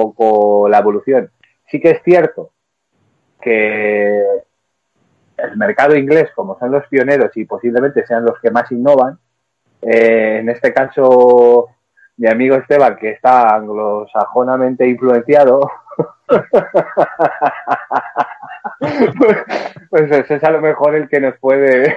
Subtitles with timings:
[0.00, 1.30] poco la evolución.
[1.70, 2.52] Sí que es cierto
[3.40, 4.24] que
[5.36, 9.18] el mercado inglés, como son los pioneros y posiblemente sean los que más innovan,
[9.82, 11.68] eh, en este caso
[12.16, 15.70] mi amigo Esteban, que está anglosajonamente influenciado,
[19.18, 19.38] pues,
[19.88, 21.96] pues es a lo mejor el que nos puede,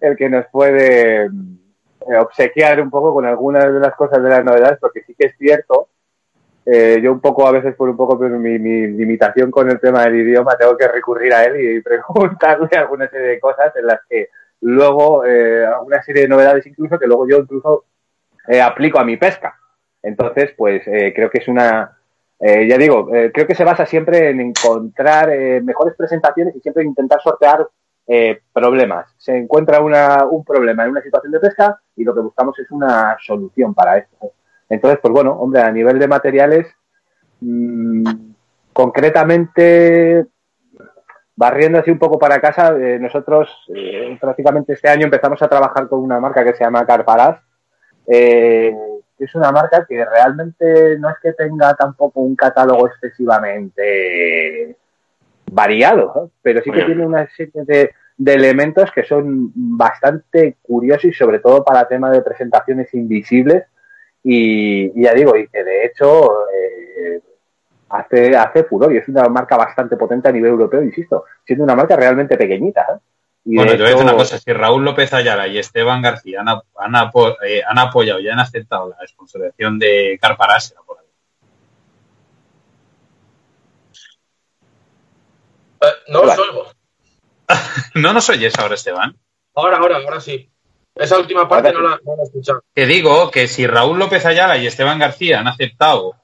[0.00, 4.44] el que nos puede eh, obsequiar un poco con algunas de las cosas de las
[4.44, 5.88] novedades, porque sí que es cierto
[6.66, 10.04] eh, yo un poco, a veces por un poco mi, mi, limitación con el tema
[10.04, 14.00] del idioma, tengo que recurrir a él y preguntarle alguna serie de cosas en las
[14.08, 14.28] que
[14.60, 17.84] luego, eh, alguna serie de novedades incluso, que luego yo incluso
[18.48, 19.56] eh, aplico a mi pesca.
[20.02, 21.96] Entonces, pues eh, creo que es una,
[22.40, 25.28] eh, ya digo, creo que se basa siempre en encontrar
[25.62, 27.68] mejores presentaciones y siempre intentar sortear
[28.52, 29.06] problemas.
[29.18, 32.68] Se encuentra una, un problema en una situación de pesca y lo que buscamos es
[32.72, 34.32] una solución para esto.
[34.70, 36.66] Entonces, pues bueno, hombre, a nivel de materiales,
[37.40, 38.04] mmm,
[38.72, 40.26] concretamente,
[41.34, 45.88] barriendo así un poco para casa, eh, nosotros eh, prácticamente este año empezamos a trabajar
[45.88, 47.40] con una marca que se llama Carparaz,
[48.06, 48.72] eh,
[49.18, 54.76] que es una marca que realmente no es que tenga tampoco un catálogo excesivamente
[55.50, 61.12] variado, pero sí que tiene una serie de, de elementos que son bastante curiosos y
[61.12, 63.64] sobre todo para tema de presentaciones invisibles
[64.22, 67.20] y, y, ya digo, y que de hecho eh,
[67.90, 71.74] hace, hace furor y es una marca bastante potente a nivel europeo, insisto, siendo una
[71.74, 72.82] marca realmente pequeñita.
[72.82, 72.98] ¿eh?
[73.44, 76.40] Y bueno, te voy a decir una cosa, si Raúl López Ayala y Esteban García
[76.40, 77.10] han, han,
[77.46, 81.06] eh, han apoyado y han aceptado la sponsorización de Carparás, por ahí.
[85.82, 86.66] Eh, no os oigo.
[87.94, 89.16] ¿No nos oyes ahora, Esteban?
[89.54, 90.50] Ahora, ahora, ahora sí.
[90.94, 92.64] Esa última parte no la, no la he escuchado.
[92.72, 96.14] Te digo que si Raúl López Ayala y Esteban García han aceptado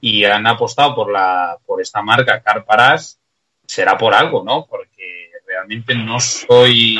[0.00, 3.20] y han apostado por la por esta marca Carparás,
[3.66, 4.66] será por algo, ¿no?
[4.66, 6.98] Porque realmente no soy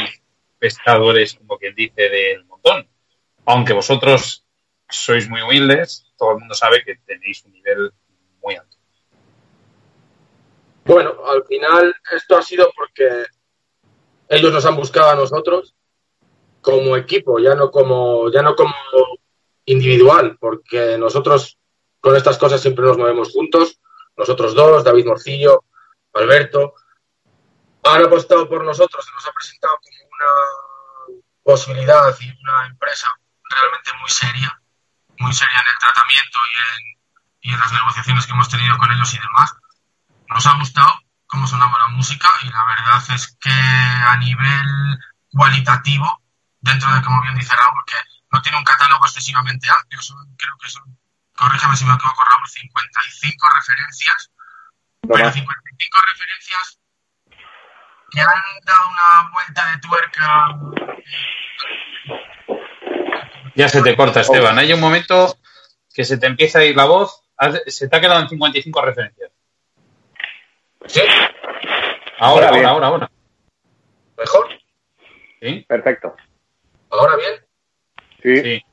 [0.59, 2.89] pescadores, como quien dice, del montón.
[3.45, 4.45] Aunque vosotros
[4.89, 7.93] sois muy humildes, todo el mundo sabe que tenéis un nivel
[8.43, 8.77] muy alto.
[10.85, 13.25] Bueno, al final esto ha sido porque
[14.29, 15.75] ellos nos han buscado a nosotros
[16.61, 18.75] como equipo, ya no como, ya no como
[19.65, 21.59] individual, porque nosotros
[22.01, 23.81] con estas cosas siempre nos movemos juntos,
[24.17, 25.65] nosotros dos, David Morcillo,
[26.15, 26.75] Alberto,
[27.85, 33.09] han apostado por nosotros, se nos ha presentado como una posibilidad y una empresa
[33.49, 34.61] realmente muy seria,
[35.19, 38.91] muy seria en el tratamiento y en, y en las negociaciones que hemos tenido con
[38.91, 39.55] ellos y demás.
[40.29, 40.93] Nos ha gustado
[41.27, 44.99] cómo sonaba la música y la verdad es que a nivel
[45.31, 46.21] cualitativo
[46.61, 47.97] dentro de, como bien dice Raúl, porque
[48.33, 50.99] no tiene un catálogo excesivamente amplio, son, creo que son,
[51.35, 54.33] corrígeme si me equivoco Raúl, 55 referencias,
[55.03, 56.79] no pero 55 referencias
[58.11, 58.29] que han
[58.65, 60.59] dado una vuelta de tuerca.
[63.55, 64.59] Ya se te corta, Esteban.
[64.59, 65.37] Hay un momento
[65.93, 67.23] que se te empieza a ir la voz.
[67.67, 69.31] Se te ha quedado en 55 referencias.
[70.87, 71.03] ¿Sí?
[72.19, 73.11] Ahora, ahora, ahora, ahora.
[74.17, 74.49] ¿Mejor?
[75.41, 75.65] Sí.
[75.69, 76.17] Perfecto.
[76.91, 77.47] ¿Ahora bien?
[78.23, 78.43] Sí.
[78.43, 78.65] sí.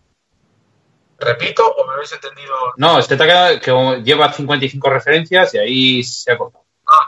[1.17, 2.73] ¿Repito o me habéis entendido?
[2.77, 6.65] No, este te ha quedado que lleva 55 referencias y ahí se ha cortado.
[6.87, 7.07] Ah,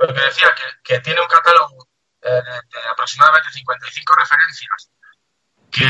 [0.00, 1.88] me decía que, que tiene un catálogo
[2.22, 4.90] eh, de aproximadamente 55 referencias
[5.70, 5.88] que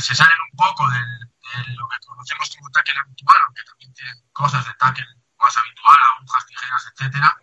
[0.00, 4.16] se salen un poco de, de lo que conocemos como tackle habitual, aunque también tienen
[4.32, 5.06] cosas de tackle
[5.38, 7.36] más habitual, agujas, tijeras, etcétera,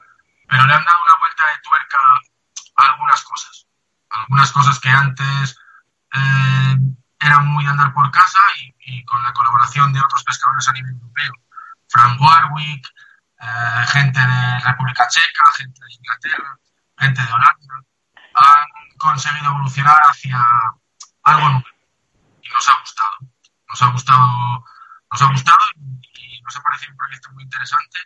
[0.47, 1.99] pero le han dado una vuelta de tuerca
[2.75, 3.67] a algunas cosas.
[4.09, 5.55] Algunas cosas que antes
[6.13, 6.77] eh,
[7.19, 10.73] era muy de andar por casa y, y, con la colaboración de otros pescadores a
[10.73, 11.33] nivel europeo,
[11.88, 12.88] Frank Warwick,
[13.39, 16.57] eh, gente de República Checa, gente de Inglaterra,
[16.97, 17.75] gente de Holanda,
[18.35, 20.39] han conseguido evolucionar hacia
[21.23, 21.66] algo nuevo
[22.41, 23.17] y nos ha gustado.
[23.69, 24.66] Nos ha gustado,
[25.11, 27.99] nos ha gustado y, y nos ha parecido un proyecto muy interesante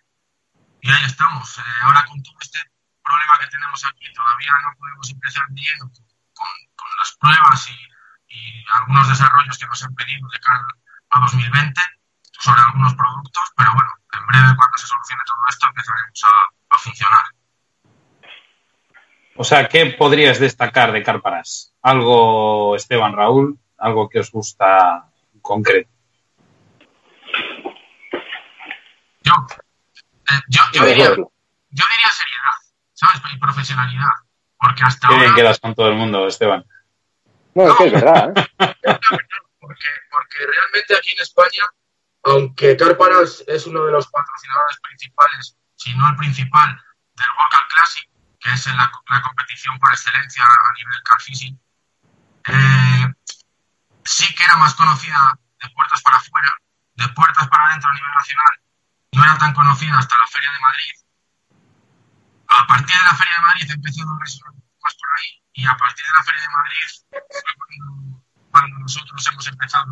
[0.85, 1.57] y ahí estamos.
[1.57, 2.59] Eh, ahora con todo este
[3.03, 5.89] problema que tenemos aquí, todavía no podemos empezar bien con,
[6.75, 7.94] con las pruebas y
[8.27, 10.67] y algunos desarrollos que nos han pedido de cara
[11.09, 11.81] a 2020
[12.31, 16.77] sobre algunos productos, pero bueno, en breve cuando se solucione todo esto empezaremos a, a
[16.77, 17.23] funcionar.
[19.37, 21.73] O sea, ¿qué podrías destacar de Carparas?
[21.81, 25.89] Algo, Esteban Raúl, algo que os gusta en concreto.
[29.23, 29.33] Yo,
[30.29, 31.15] eh, yo, yo, diría, yo
[31.69, 32.55] diría seriedad,
[32.93, 33.21] ¿sabes?
[33.33, 34.11] Y profesionalidad.
[34.57, 35.25] Porque hasta Qué ahora...
[35.25, 36.65] bien quedas con todo el mundo, Esteban.
[37.55, 38.33] No, es verdad.
[38.35, 38.49] ¿eh?
[39.59, 41.63] porque, realmente aquí en España,
[42.23, 46.69] aunque Carparas es uno de los patrocinadores principales, si no el principal,
[47.15, 48.09] del World Classic,
[48.39, 48.91] que es la,
[49.23, 51.59] competición por excelencia a nivel car fishing,
[52.47, 53.13] eh,
[54.03, 56.53] sí que era más conocida de puertas para afuera,
[56.95, 58.59] de puertas para adentro a nivel nacional,
[59.13, 60.93] no era tan conocida hasta la Feria de Madrid.
[62.47, 66.13] A partir de la Feria de Madrid empezó a por ahí y a partir de
[66.13, 67.53] la Feria de Madrid fue
[68.51, 69.85] cuando, nosotros hemos empezado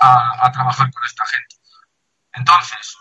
[0.00, 1.56] a, a trabajar con esta gente.
[2.32, 2.96] Entonces,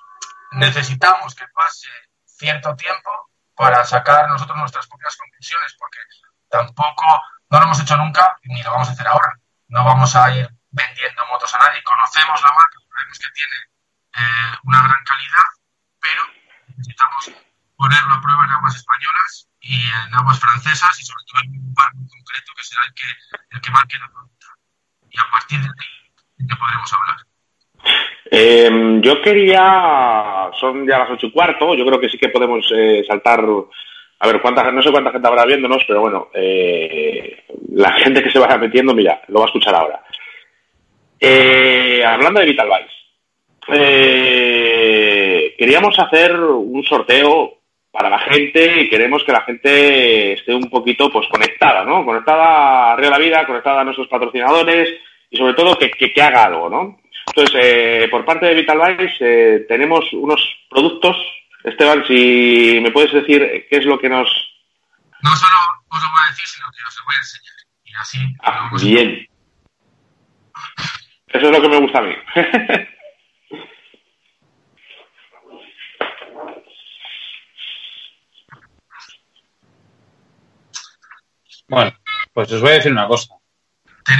[0.51, 1.89] necesitamos que pase
[2.23, 5.99] cierto tiempo para sacar nosotros nuestras propias conclusiones, porque
[6.49, 9.33] tampoco, no lo hemos hecho nunca ni lo vamos a hacer ahora.
[9.67, 11.83] No vamos a ir vendiendo motos a nadie.
[11.83, 13.55] Conocemos la marca, sabemos que tiene
[14.13, 15.45] eh, una gran calidad,
[15.99, 16.23] pero
[16.67, 17.31] necesitamos
[17.77, 21.73] ponerlo a prueba en aguas españolas y en aguas francesas y sobre todo en un
[21.73, 23.07] bar muy concreto que será el que,
[23.55, 24.47] el que marque la pauta.
[25.09, 27.25] Y a partir de ahí ya podremos hablar.
[28.31, 32.65] Eh, yo quería, son ya las ocho y cuarto, yo creo que sí que podemos
[32.75, 33.45] eh, saltar,
[34.19, 38.31] a ver, cuánta, no sé cuánta gente habrá viéndonos, pero bueno, eh, la gente que
[38.31, 40.03] se vaya metiendo, mira, lo va a escuchar ahora.
[41.19, 42.93] Eh, hablando de Vital Vice,
[45.57, 47.59] queríamos hacer un sorteo
[47.95, 52.03] para la gente y queremos que la gente esté un poquito pues conectada, ¿no?
[52.03, 54.89] Conectada a Río la Vida, conectada a nuestros patrocinadores
[55.29, 56.99] y sobre todo que, que haga algo, ¿no?
[57.27, 61.15] Entonces, eh, por parte de Vitalvice eh, tenemos unos productos.
[61.63, 64.27] Esteban, si me puedes decir qué es lo que nos...
[65.23, 65.55] No solo
[65.89, 67.55] os lo voy a decir, sino que os lo voy a enseñar.
[67.85, 68.17] Y así...
[68.43, 69.27] Ah, bien.
[71.29, 72.15] Eso es lo que me gusta a mí.
[81.67, 81.93] bueno,
[82.33, 83.35] pues os voy a decir una cosa.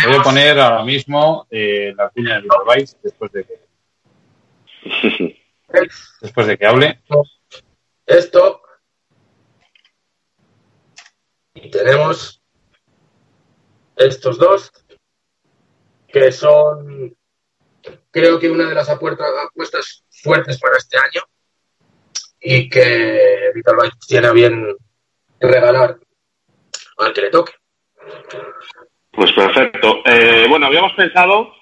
[0.07, 3.65] Voy a poner ahora mismo eh, la cuña de Vitalbytes después de que
[6.21, 7.01] después de que hable.
[8.06, 8.62] Esto
[11.53, 12.42] y tenemos
[13.95, 14.71] estos dos
[16.07, 17.15] que son
[18.12, 21.21] creo que una de las apuestas fuertes para este año
[22.39, 24.75] y que Vitalbytes tiene a bien
[25.39, 26.00] regalar
[26.97, 27.53] al que le toque.
[29.12, 30.01] Pues perfecto.
[30.06, 31.53] Eh, bueno, habíamos pensado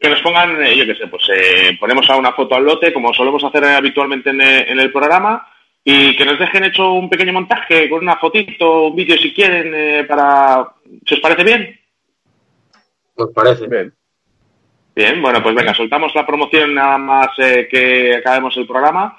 [0.00, 2.92] que nos pongan, eh, yo qué sé, pues eh, ponemos a una foto al lote,
[2.92, 4.40] como solemos hacer habitualmente en,
[4.78, 5.48] el programa,
[5.82, 10.06] y que nos dejen hecho un pequeño montaje con una fotito, un vídeo si quieren,
[10.06, 10.68] para...
[11.06, 11.80] ¿Se os parece bien?
[13.16, 13.66] Nos parece.
[13.66, 13.92] Bien.
[14.94, 19.16] Bien, bueno, pues venga, soltamos la promoción nada más que acabemos el programa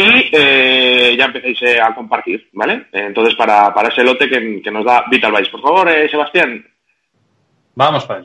[0.00, 2.86] y ya empecéis a compartir, ¿vale?
[2.92, 5.50] Entonces, para, para ese lote que, que nos da Vital Vice.
[5.50, 6.64] Por favor, Sebastián,
[7.74, 8.24] Vamos para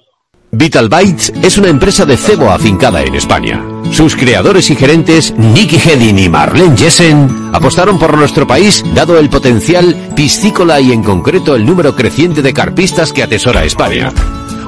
[0.51, 3.63] Vital Bytes es una empresa de cebo afincada en España.
[3.92, 9.30] Sus creadores y gerentes, Nicky Hedin y Marlene Jessen, apostaron por nuestro país dado el
[9.30, 14.12] potencial piscícola y en concreto el número creciente de carpistas que atesora España.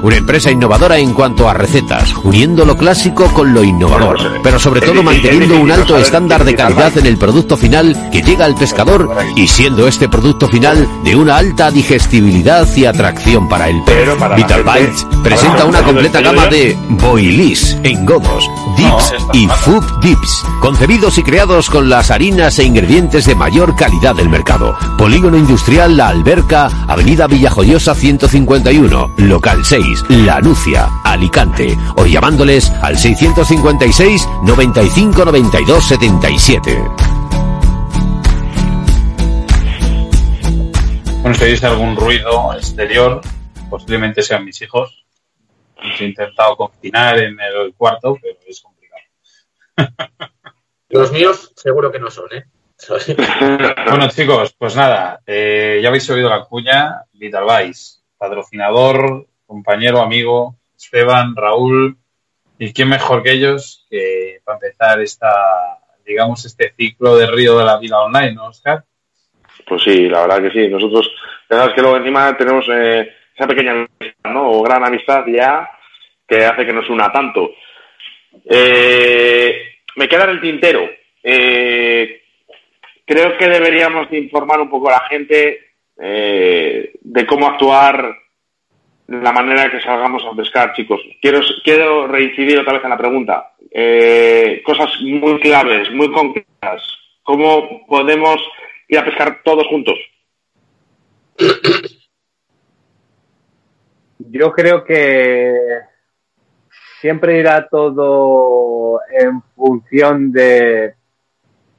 [0.02, 4.80] Una empresa innovadora en cuanto a recetas, uniendo lo clásico con lo innovador, pero sobre
[4.80, 9.14] todo manteniendo un alto estándar de calidad en el producto final que llega al pescador
[9.36, 14.08] y siendo este producto final de una alta digestibilidad y atracción para el pez.
[14.36, 21.22] Vital Bites presenta una completa gama de boilies, engodos, dips y food dips, concebidos y
[21.22, 24.76] creados con las harinas e ingredientes de mayor calidad del mercado.
[24.98, 29.91] Polígono Industrial La Alberca, Avenida Villajoyosa 151, local 6.
[30.08, 36.84] La Nucia, Alicante, o llamándoles al 656 95 92 77.
[41.20, 43.20] Bueno, si oís algún ruido exterior,
[43.70, 45.04] posiblemente sean mis hijos.
[45.98, 49.02] He intentado confinar en el cuarto, pero es complicado.
[50.88, 52.44] Los míos seguro que no son, ¿eh?
[53.88, 60.56] bueno, chicos, pues nada, eh, ya habéis oído la cuña, Vital Vice, patrocinador compañero, amigo,
[60.74, 61.98] Esteban, Raúl,
[62.58, 65.30] y quién mejor que ellos que para empezar esta,
[66.06, 68.84] digamos, este ciclo de Río de la Vida Online, ¿no, Oscar?
[69.66, 70.68] Pues sí, la verdad que sí.
[70.68, 71.10] Nosotros,
[71.50, 74.52] verdad es que luego encima tenemos eh, esa pequeña amistad, ¿no?
[74.52, 75.70] O gran amistad ya
[76.26, 77.50] que hace que nos una tanto.
[78.48, 80.88] Eh, me queda en el tintero.
[81.22, 82.22] Eh,
[83.04, 85.58] creo que deberíamos informar un poco a la gente
[85.94, 88.21] de cómo actuar
[89.20, 91.00] la manera que salgamos a pescar, chicos.
[91.20, 93.52] Quiero, quiero reincidir otra vez en la pregunta.
[93.70, 96.82] Eh, cosas muy claves, muy concretas.
[97.22, 98.40] ¿Cómo podemos
[98.88, 99.98] ir a pescar todos juntos?
[104.18, 105.54] Yo creo que
[107.00, 110.94] siempre irá todo en función de,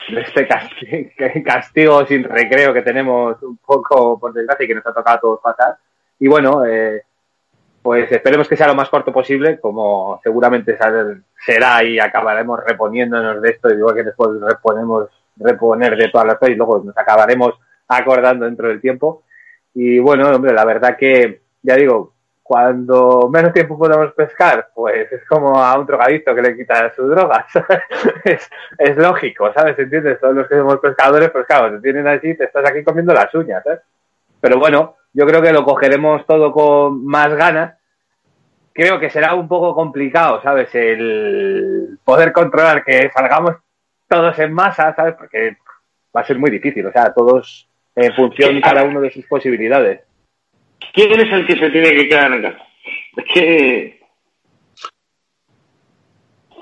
[0.08, 1.10] este castigo,
[1.46, 5.22] castigo, sin recreo que tenemos un poco, por desgracia, y que nos ha tocado a
[5.22, 5.78] todos pasar.
[6.20, 7.04] Y bueno, eh,
[7.84, 10.78] pues esperemos que sea lo más corto posible, como seguramente
[11.46, 16.54] será y acabaremos reponiéndonos de esto, igual que después reponemos, reponer de todas las cosas
[16.54, 17.56] y luego nos acabaremos
[17.90, 19.24] acordando dentro del tiempo.
[19.74, 25.26] Y bueno, hombre, la verdad que, ya digo, cuando menos tiempo podemos pescar, pues es
[25.26, 27.48] como a un drogadicto que le quita sus drogas.
[28.24, 29.78] es, es, lógico, ¿sabes?
[29.78, 30.22] ¿Entiendes?
[30.22, 33.34] Todos los que somos pescadores, pues claro, te tienen así, te estás aquí comiendo las
[33.36, 33.80] uñas, ¿eh?
[34.40, 37.78] Pero bueno, yo creo que lo cogeremos todo con más ganas.
[38.74, 40.74] Creo que será un poco complicado, ¿sabes?
[40.74, 43.58] El poder controlar que salgamos
[44.08, 45.14] todos en masa, ¿sabes?
[45.16, 45.58] Porque
[46.16, 50.02] va a ser muy difícil, o sea, todos en función cada uno de sus posibilidades.
[50.94, 52.68] ¿Quién es el que se tiene que quedar en casa?
[53.18, 54.02] Es que.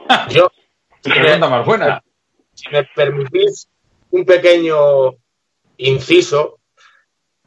[0.29, 0.51] Yo.
[1.03, 2.03] pregunta más buena.
[2.53, 3.69] Si me permitís
[4.11, 5.15] un pequeño
[5.77, 6.59] inciso,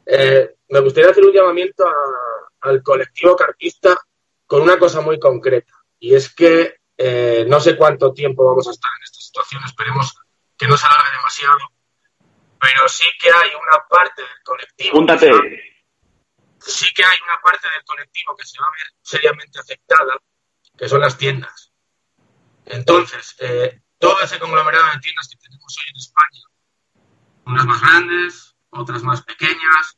[0.05, 1.93] eh, me gustaría hacer un llamamiento a,
[2.61, 3.97] al colectivo carpista
[4.45, 5.73] con una cosa muy concreta.
[5.99, 10.15] Y es que eh, no sé cuánto tiempo vamos a estar en esta situación, esperemos
[10.57, 11.57] que no se alargue demasiado,
[12.59, 14.97] pero sí que hay una parte del colectivo.
[14.97, 15.31] Júntate.
[16.59, 20.17] Sí que hay una parte del colectivo que se va a ver seriamente afectada,
[20.77, 21.73] que son las tiendas.
[22.65, 26.41] Entonces, eh, todo ese conglomerado de tiendas que tenemos hoy en España,
[27.45, 29.97] unas más grandes, otras más pequeñas,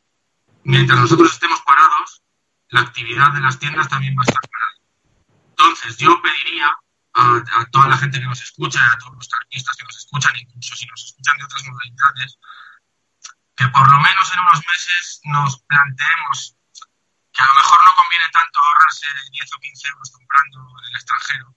[0.63, 2.23] mientras nosotros estemos parados,
[2.69, 4.73] la actividad de las tiendas también va a estar parada.
[5.49, 6.77] Entonces, yo pediría
[7.13, 10.33] a, a, toda la gente que nos escucha, a todos los artistas que nos escuchan,
[10.37, 12.37] incluso si nos escuchan de otras modalidades,
[13.55, 16.55] que por lo menos en unos meses nos planteemos
[17.33, 20.95] que a lo mejor no conviene tanto ahorrarse 10 o 15 euros comprando en el
[20.95, 21.55] extranjero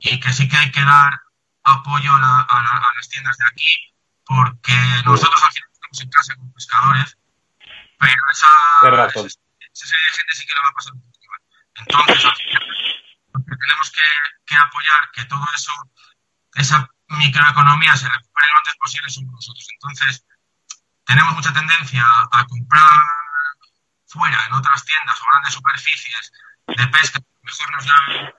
[0.00, 1.20] y que sí que hay que dar
[1.64, 4.74] apoyo a, la, a, la, a las tiendas de aquí, porque
[5.04, 5.70] nosotros al final
[6.10, 7.16] casa como pescadores,
[7.98, 8.48] pero esa,
[8.82, 9.38] esa,
[9.72, 10.92] esa gente sí que lo va a pasar.
[11.74, 14.02] Entonces, al final, tenemos que,
[14.46, 15.72] que, apoyar que todo eso,
[16.54, 19.66] esa microeconomía se recupere lo antes posible somos nosotros.
[19.72, 20.24] Entonces,
[21.04, 23.00] tenemos mucha tendencia a comprar
[24.06, 26.32] fuera, en otras tiendas o grandes superficies
[26.66, 28.34] de pesca, mejor nos dan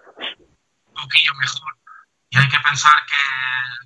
[0.85, 1.77] un poquillo mejor.
[2.31, 3.15] Y hay que pensar que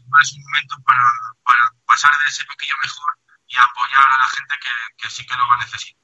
[0.08, 1.04] no es un momento para,
[1.44, 3.23] para pasar de ese poquillo mejor
[3.54, 4.56] y apoyar a la gente
[4.98, 6.04] que, sí que lo va a necesitar.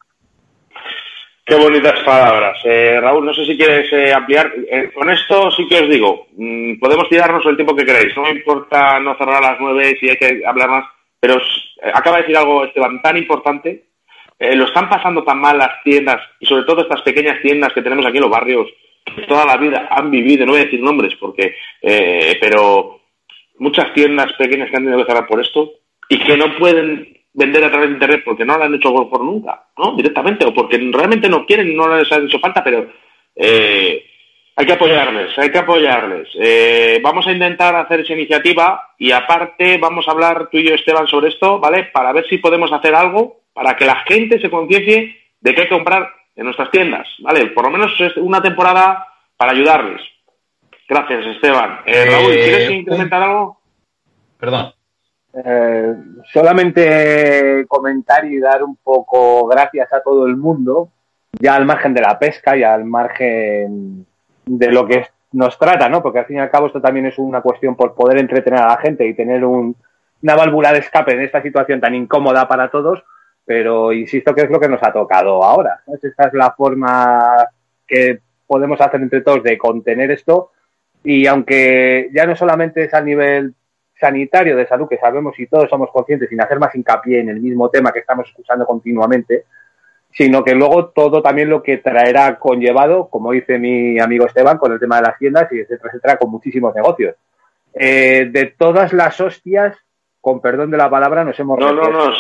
[1.45, 2.59] Qué bonitas palabras.
[2.63, 4.53] Eh, Raúl, no sé si quieres eh, ampliar.
[4.69, 8.15] Eh, con esto sí que os digo, mmm, podemos tirarnos el tiempo que queréis.
[8.15, 10.85] No me importa no cerrar a las nueve si hay que hablar más,
[11.19, 13.85] pero eh, acaba de decir algo, Esteban, tan importante.
[14.41, 18.05] Lo están pasando tan mal las tiendas y sobre todo estas pequeñas tiendas que tenemos
[18.05, 18.67] aquí en los barrios
[19.03, 21.57] que toda la vida han vivido, no voy a decir nombres porque,
[22.39, 23.01] pero
[23.57, 25.73] muchas tiendas pequeñas que han tenido que cerrar por esto
[26.07, 29.23] y que no pueden vender a través de internet porque no lo han hecho por
[29.23, 29.95] nunca, ¿no?
[29.95, 32.87] Directamente, o porque realmente no quieren y no les ha hecho falta, pero
[33.35, 34.05] eh,
[34.55, 36.27] hay que apoyarles, hay que apoyarles.
[36.39, 40.75] Eh, vamos a intentar hacer esa iniciativa y aparte vamos a hablar tú y yo,
[40.75, 41.85] Esteban, sobre esto, ¿vale?
[41.93, 45.67] Para ver si podemos hacer algo para que la gente se conciencie de que hay
[45.67, 47.47] que comprar en nuestras tiendas, ¿vale?
[47.47, 49.07] Por lo menos una temporada
[49.37, 50.01] para ayudarles.
[50.87, 51.81] Gracias, Esteban.
[51.85, 53.59] Eh, Raúl, ¿quieres incrementar algo?
[54.39, 54.73] Perdón.
[55.33, 55.95] Eh,
[56.31, 60.89] solamente comentar y dar un poco gracias a todo el mundo,
[61.39, 64.05] ya al margen de la pesca y al margen
[64.45, 66.01] de lo que nos trata, ¿no?
[66.01, 68.67] Porque al fin y al cabo esto también es una cuestión por poder entretener a
[68.67, 69.75] la gente y tener un,
[70.23, 73.03] una válvula de escape en esta situación tan incómoda para todos,
[73.45, 75.81] pero insisto que es lo que nos ha tocado ahora.
[76.01, 77.47] Esta es la forma
[77.87, 80.51] que podemos hacer entre todos de contener esto
[81.03, 83.53] y aunque ya no solamente es a nivel
[83.99, 87.39] sanitario de salud que sabemos y todos somos conscientes sin hacer más hincapié en el
[87.39, 89.45] mismo tema que estamos escuchando continuamente,
[90.11, 94.71] sino que luego todo también lo que traerá conllevado, como dice mi amigo Esteban, con
[94.71, 97.15] el tema de las tiendas y etcétera, etcétera, con muchísimos negocios.
[97.73, 99.77] Eh, de todas las hostias,
[100.21, 101.59] con perdón de la palabra, nos hemos...
[101.59, 102.13] No, no, no.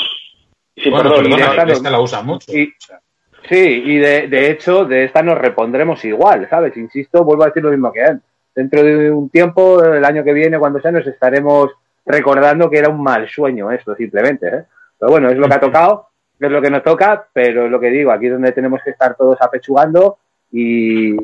[0.75, 2.51] Sí, bueno, perdón, perdona, esta, esta la usa mucho.
[2.55, 3.01] Y, o sea.
[3.47, 6.75] Sí, y de, de, hecho, de esta nos repondremos igual, ¿sabes?
[6.77, 8.21] Insisto, vuelvo a decir lo mismo que él.
[8.59, 11.71] Dentro de un tiempo, el año que viene, cuando sea, nos estaremos
[12.05, 14.47] recordando que era un mal sueño esto, simplemente.
[14.49, 14.65] ¿eh?
[14.99, 17.79] Pero bueno, es lo que ha tocado, es lo que nos toca, pero es lo
[17.79, 20.17] que digo, aquí es donde tenemos que estar todos apechugando
[20.51, 21.15] y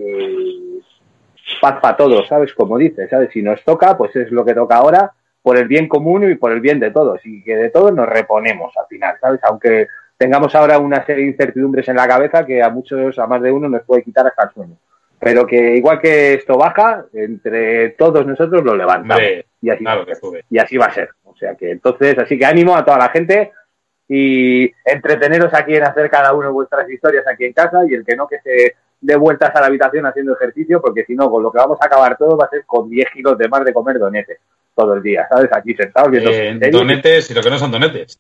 [1.60, 2.54] paz para todos, ¿sabes?
[2.54, 3.32] Como dices, ¿sabes?
[3.34, 5.12] Si nos toca, pues es lo que toca ahora,
[5.42, 8.08] por el bien común y por el bien de todos, y que de todos nos
[8.08, 9.42] reponemos al final, ¿sabes?
[9.44, 13.42] Aunque tengamos ahora una serie de incertidumbres en la cabeza que a muchos, a más
[13.42, 14.78] de uno, nos puede quitar hasta el sueño.
[15.20, 19.24] Pero que igual que esto baja, entre todos nosotros lo levantamos.
[19.24, 20.46] Hombre, y, así, claro que sube.
[20.50, 21.10] y así va a ser.
[21.24, 23.52] O sea que entonces, así que ánimo a toda la gente
[24.08, 28.16] y entreteneros aquí en hacer cada uno vuestras historias aquí en casa y el que
[28.16, 31.52] no que se dé vueltas a la habitación haciendo ejercicio, porque si no, con lo
[31.52, 34.00] que vamos a acabar todo va a ser con 10 kilos de más de comer
[34.00, 34.40] donetes
[34.76, 35.50] todo el día, ¿sabes?
[35.54, 38.20] Aquí sentados viendo Eh, donetes y lo que no son donetes.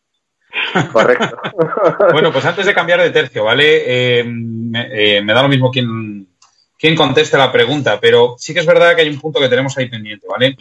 [0.91, 1.37] Correcto.
[2.11, 3.83] Bueno, pues antes de cambiar de tercio, ¿vale?
[4.19, 6.24] Eh, me, eh, me da lo mismo quién,
[6.85, 9.75] quién conteste la pregunta, pero sí que es verdad que hay un punto que tenemos
[9.75, 10.55] ahí pendiente, ¿vale?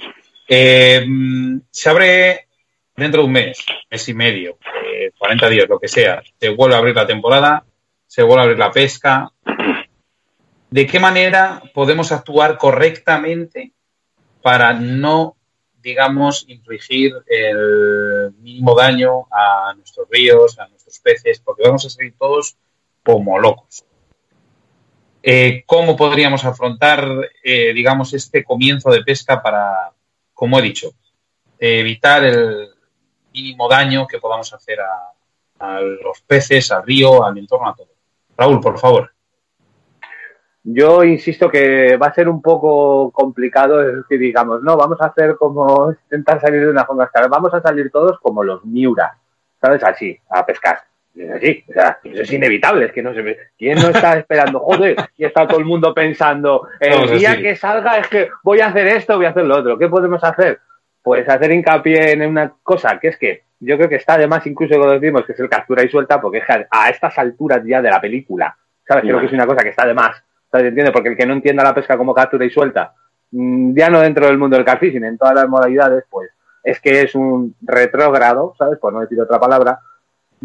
[1.06, 2.48] Mm, se abre
[2.96, 6.76] dentro de un mes, mes y medio, eh, 40 días, lo que sea, se vuelve
[6.76, 7.66] a abrir la temporada,
[8.06, 9.30] se vuelve a abrir la pesca.
[10.70, 13.72] ¿De qué manera podemos actuar correctamente
[14.40, 15.36] para no,
[15.82, 22.14] digamos, infligir el mínimo daño a nuestros ríos, a nuestros peces, porque vamos a salir
[22.18, 22.56] todos
[23.02, 23.84] como locos?
[25.26, 27.02] Eh, ¿Cómo podríamos afrontar,
[27.42, 29.90] eh, digamos, este comienzo de pesca para,
[30.34, 30.90] como he dicho,
[31.58, 32.68] evitar el
[33.32, 37.88] mínimo daño que podamos hacer a, los peces, al río, al entorno, a todo?
[38.36, 39.12] Raúl, por favor.
[40.62, 45.06] Yo insisto que va a ser un poco complicado, es decir, digamos, no, vamos a
[45.06, 49.16] hacer como intentar salir de una forma escalar, vamos a salir todos como los Miura,
[49.58, 49.82] ¿sabes?
[49.84, 50.82] Así, a pescar.
[51.14, 53.38] Es así, o sea, eso es inevitable, es que no se ve.
[53.56, 54.58] ¿Quién no está esperando?
[54.58, 58.66] Joder, y está todo el mundo pensando, el día que salga es que voy a
[58.66, 59.78] hacer esto, voy a hacer lo otro.
[59.78, 60.58] ¿Qué podemos hacer?
[61.02, 64.76] Pues hacer hincapié en una cosa, que es que yo creo que está además incluso
[64.76, 67.80] cuando decimos que es el captura y suelta, porque es que a estas alturas ya
[67.80, 68.56] de la película,
[68.86, 69.04] ¿sabes?
[69.04, 70.66] Creo que es una cosa que está de más, ¿sabes?
[70.66, 70.92] ¿Entiendes?
[70.92, 72.92] Porque el que no entienda la pesca como captura y suelta,
[73.30, 76.30] mm, ya no dentro del mundo del catfishing, en todas las modalidades, pues
[76.64, 78.78] es que es un retrógrado, ¿sabes?
[78.78, 79.78] Por no decir otra palabra.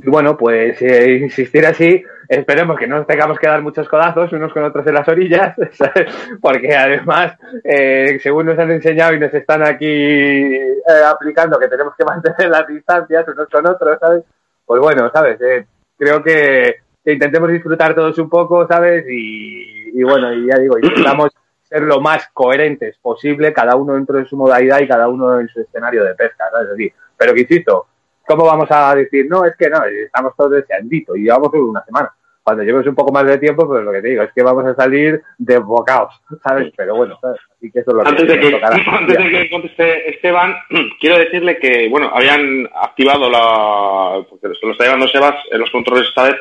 [0.05, 4.63] Bueno, pues insistir así, esperemos que no nos tengamos que dar muchos codazos unos con
[4.63, 6.13] otros en las orillas, ¿sabes?
[6.39, 11.93] porque además, eh, según nos han enseñado y nos están aquí eh, aplicando que tenemos
[11.97, 14.23] que mantener las distancias unos con otros, ¿sabes?
[14.65, 15.41] Pues bueno, ¿sabes?
[15.41, 15.65] Eh,
[15.97, 16.75] creo que,
[17.05, 19.03] intentemos disfrutar todos un poco, ¿sabes?
[19.09, 21.31] Y, y bueno, y ya digo, intentamos
[21.63, 25.47] ser lo más coherentes posible, cada uno dentro de su modalidad y cada uno en
[25.47, 26.69] su escenario de pesca, ¿sabes?
[26.73, 26.93] Así.
[27.17, 27.88] Pero que insisto,
[28.29, 32.13] ¿cómo vamos a decir, no, es que no, estamos todos deseandito y llevamos una semana?
[32.43, 34.65] Cuando lleves un poco más de tiempo, pues lo que te digo es que vamos
[34.65, 36.13] a salir desbocados,
[36.43, 36.71] ¿sabes?
[36.77, 37.39] Pero bueno, ¿sabes?
[37.55, 38.75] Así que eso es lo Antes que de que, tocará.
[38.97, 40.55] antes de que conteste Esteban,
[40.99, 45.71] quiero decirle que, bueno, habían activado la, porque se lo está llevando Sebas en los
[45.71, 46.35] controles esta vez,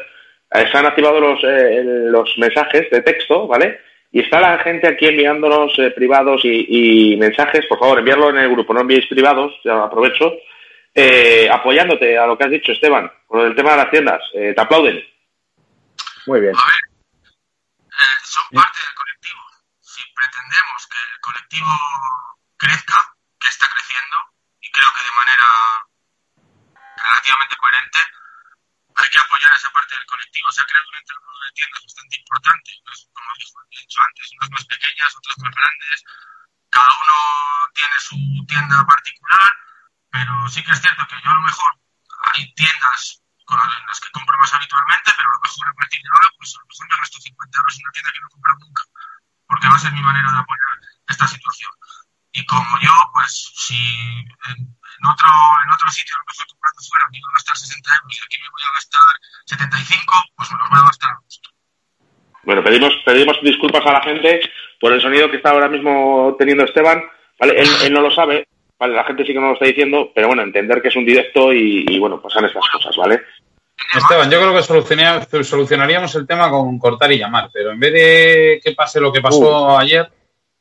[0.54, 3.78] eh, se han activado los, eh, los mensajes de texto, ¿vale?
[4.12, 8.38] Y está la gente aquí enviándonos eh, privados y, y mensajes, por favor, enviarlo en
[8.38, 10.34] el grupo, no enviéis privados, ya aprovecho,
[10.98, 14.52] eh, apoyándote a lo que has dicho, Esteban, con el tema de las tiendas, eh,
[14.52, 14.98] te aplauden.
[16.26, 16.56] Muy bien.
[16.56, 16.82] A ver,
[17.86, 19.40] eh, son parte del colectivo.
[19.78, 21.70] Si pretendemos que el colectivo
[22.56, 22.98] crezca,
[23.38, 24.16] que está creciendo,
[24.58, 25.46] y creo que de manera
[26.98, 27.98] relativamente coherente,
[28.98, 30.50] hay que apoyar a esa parte del colectivo.
[30.50, 34.50] Se ha creado un entorno de tiendas bastante importante, unas, como he dicho antes, unas
[34.50, 36.02] más pequeñas, otras más grandes.
[36.70, 37.14] Cada uno
[37.72, 38.18] tiene su
[38.50, 39.52] tienda particular,
[40.10, 41.72] pero sí que es cierto que yo a lo mejor
[42.34, 46.08] hay tiendas con las- que compro más habitualmente, pero a lo mejor a partir de
[46.12, 48.30] ahora, pues a lo mejor me gasto 50 euros en una tienda que no he
[48.30, 48.82] comprado nunca,
[49.48, 50.74] porque va a ser mi manera de apoyar
[51.08, 51.70] esta situación.
[52.32, 55.28] Y como yo, pues si en, en otro,
[55.64, 58.24] en otro sitio a lo mejor comprando fuera me iba a gastar 60 euros y
[58.24, 59.08] aquí me voy a gastar
[59.46, 61.48] 75, pues me los voy a gastar a gusto.
[62.44, 64.40] Bueno, pedimos, pedimos disculpas a la gente
[64.80, 67.02] por el sonido que está ahora mismo teniendo Esteban.
[67.40, 67.60] ¿vale?
[67.60, 68.46] Él, él no lo sabe,
[68.78, 68.94] ¿vale?
[68.94, 71.52] la gente sí que no lo está diciendo, pero bueno, entender que es un directo
[71.52, 73.22] y, y, bueno, pasan estas cosas, ¿vale?
[73.94, 78.60] Esteban, yo creo que solucionaríamos el tema con cortar y llamar, pero en vez de
[78.62, 80.08] que pase lo que pasó ayer,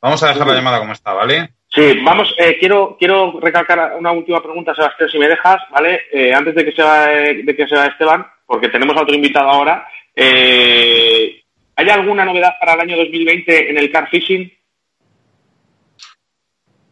[0.01, 1.49] vamos a dejar la llamada como está, ¿vale?
[1.69, 6.03] Sí, vamos, eh, quiero, quiero recalcar una última pregunta, Sebastián, si me dejas, ¿vale?
[6.11, 9.13] Eh, antes de que, se va, de que se va Esteban, porque tenemos a otro
[9.13, 9.87] invitado ahora.
[10.15, 11.43] Eh,
[11.75, 14.51] ¿Hay alguna novedad para el año 2020 en el car fishing?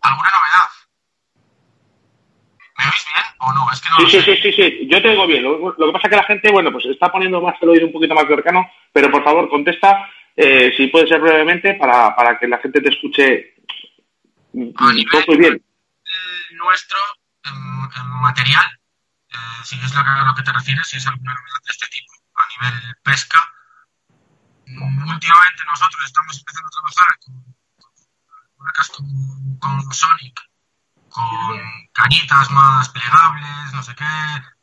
[0.02, 0.75] ¿Alguna novedad?
[2.86, 3.72] ¿Me oís bien o no?
[3.72, 4.36] Es que no Sí, lo sí, sé.
[4.36, 5.44] sí, sí, sí, yo te digo bien.
[5.44, 7.88] Lo, lo que pasa es que la gente, bueno, pues está poniendo más el oído
[7.88, 12.38] un poquito más cercano, pero por favor, contesta, eh, si puede ser brevemente, para, para
[12.38, 13.56] que la gente te escuche
[14.78, 15.62] A nivel- poco y bien.
[16.52, 16.98] nuestro
[17.44, 17.54] en,
[18.02, 18.66] en material,
[19.30, 21.72] eh, si es lo que, a lo que te refieres, si es alguna novedad de
[21.72, 23.40] este tipo a nivel pesca.
[24.68, 27.36] Últimamente nosotros estamos empezando a trabajar con,
[27.78, 30.40] con marcas como, como Sonic,
[31.16, 34.06] con cañitas más plegables, no sé qué,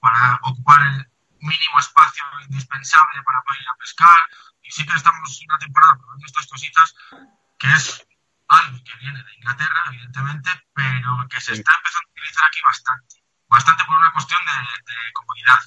[0.01, 1.09] para ocupar el
[1.41, 4.17] mínimo espacio indispensable para poder ir a pescar.
[4.63, 6.95] Y sí que estamos una temporada probando estas cositas,
[7.59, 8.07] que es
[8.49, 13.17] algo que viene de Inglaterra, evidentemente, pero que se está empezando a utilizar aquí bastante.
[13.49, 15.59] Bastante por una cuestión de, de comodidad.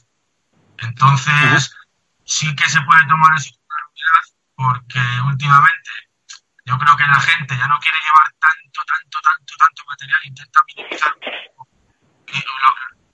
[0.78, 1.76] Entonces,
[2.26, 3.56] sí que se puede tomar eso
[4.56, 5.92] porque últimamente
[6.66, 10.60] yo creo que la gente ya no quiere llevar tanto, tanto, tanto, tanto material, intenta
[10.76, 11.14] minimizar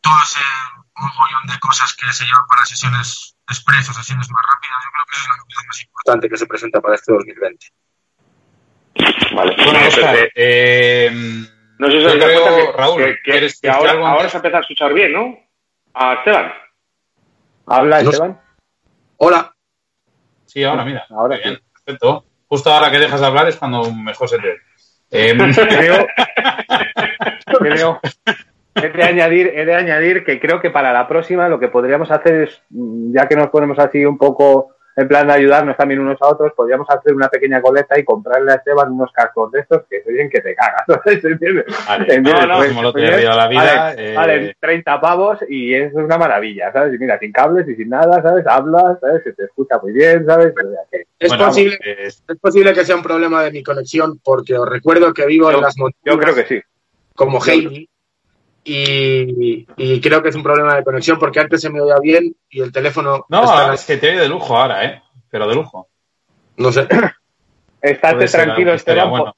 [0.02, 0.40] todo ese
[0.96, 4.84] mogollón de cosas que se llevan para sesiones express o sesiones más rápidas.
[4.84, 7.68] Yo creo que eso es la novedad más importante que se presenta para este 2020.
[9.36, 9.56] Vale.
[9.64, 13.06] Bueno, Eh, Oscar, eh, eh, no sé si os dais creo, cuenta que, Raúl, que-
[13.06, 15.38] que- ¿quieres que decir ahora, ahora se empieza a escuchar bien, ¿no?
[15.94, 16.54] A Esteban.
[17.68, 18.42] ¿Habla, Esteban?
[19.18, 19.56] Hola.
[20.46, 21.06] Sí, ahora mira.
[21.10, 22.26] Ahora bien, perfecto.
[22.52, 24.58] Justo ahora que dejas de hablar es cuando mejor se te.
[25.10, 25.34] Eh,
[25.70, 26.06] Creo,
[27.60, 28.00] creo,
[28.76, 32.12] he de añadir, he de añadir que creo que para la próxima lo que podríamos
[32.12, 36.02] hacer es, mm, ya que nos ponemos así un poco en plan de ayudarnos también
[36.02, 39.62] unos a otros, podríamos hacer una pequeña coleta y comprarle a Esteban unos cascos de
[39.62, 40.84] estos que se oyen que te cagas.
[41.06, 41.66] ¿Entiendes?
[41.88, 42.34] vale, ¿Entiendes?
[42.34, 43.64] no, no, Pues, como lo pues, te la vida.
[43.86, 46.94] Valen, eh, valen 30 pavos y es una maravilla, ¿sabes?
[46.94, 48.46] Y mira, sin cables y sin nada, ¿sabes?
[48.46, 49.24] Hablas, ¿sabes?
[49.24, 50.54] Se te escucha muy bien, ¿sabes?
[50.62, 54.20] O sea que- Es, bueno, posible, es posible que sea un problema de mi conexión,
[54.24, 56.62] porque os recuerdo que vivo Yo- en las montañas yo creo que sí.
[57.14, 57.88] como Heidi.
[58.64, 62.36] Y, y creo que es un problema de conexión porque antes se me oía bien
[62.50, 65.02] y el teléfono no, está- ahora es que te oye de lujo ahora, ¿eh?
[65.30, 65.88] Pero de lujo.
[66.58, 66.88] no sé.
[67.82, 69.36] Estate tranquilo, Esteban, bueno.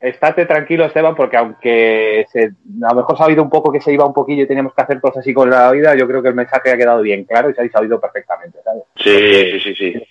[0.00, 3.82] Estate tranquilo, Esteban, porque aunque se, a lo mejor se ha oído un poco que
[3.82, 6.22] se iba un poquillo y teníamos que hacer cosas así con la vida, yo creo
[6.22, 8.84] que el mensaje ha quedado bien claro y se ha oído perfectamente, ¿sabes?
[8.96, 9.92] Sí, sí, sí.
[9.92, 10.06] sí.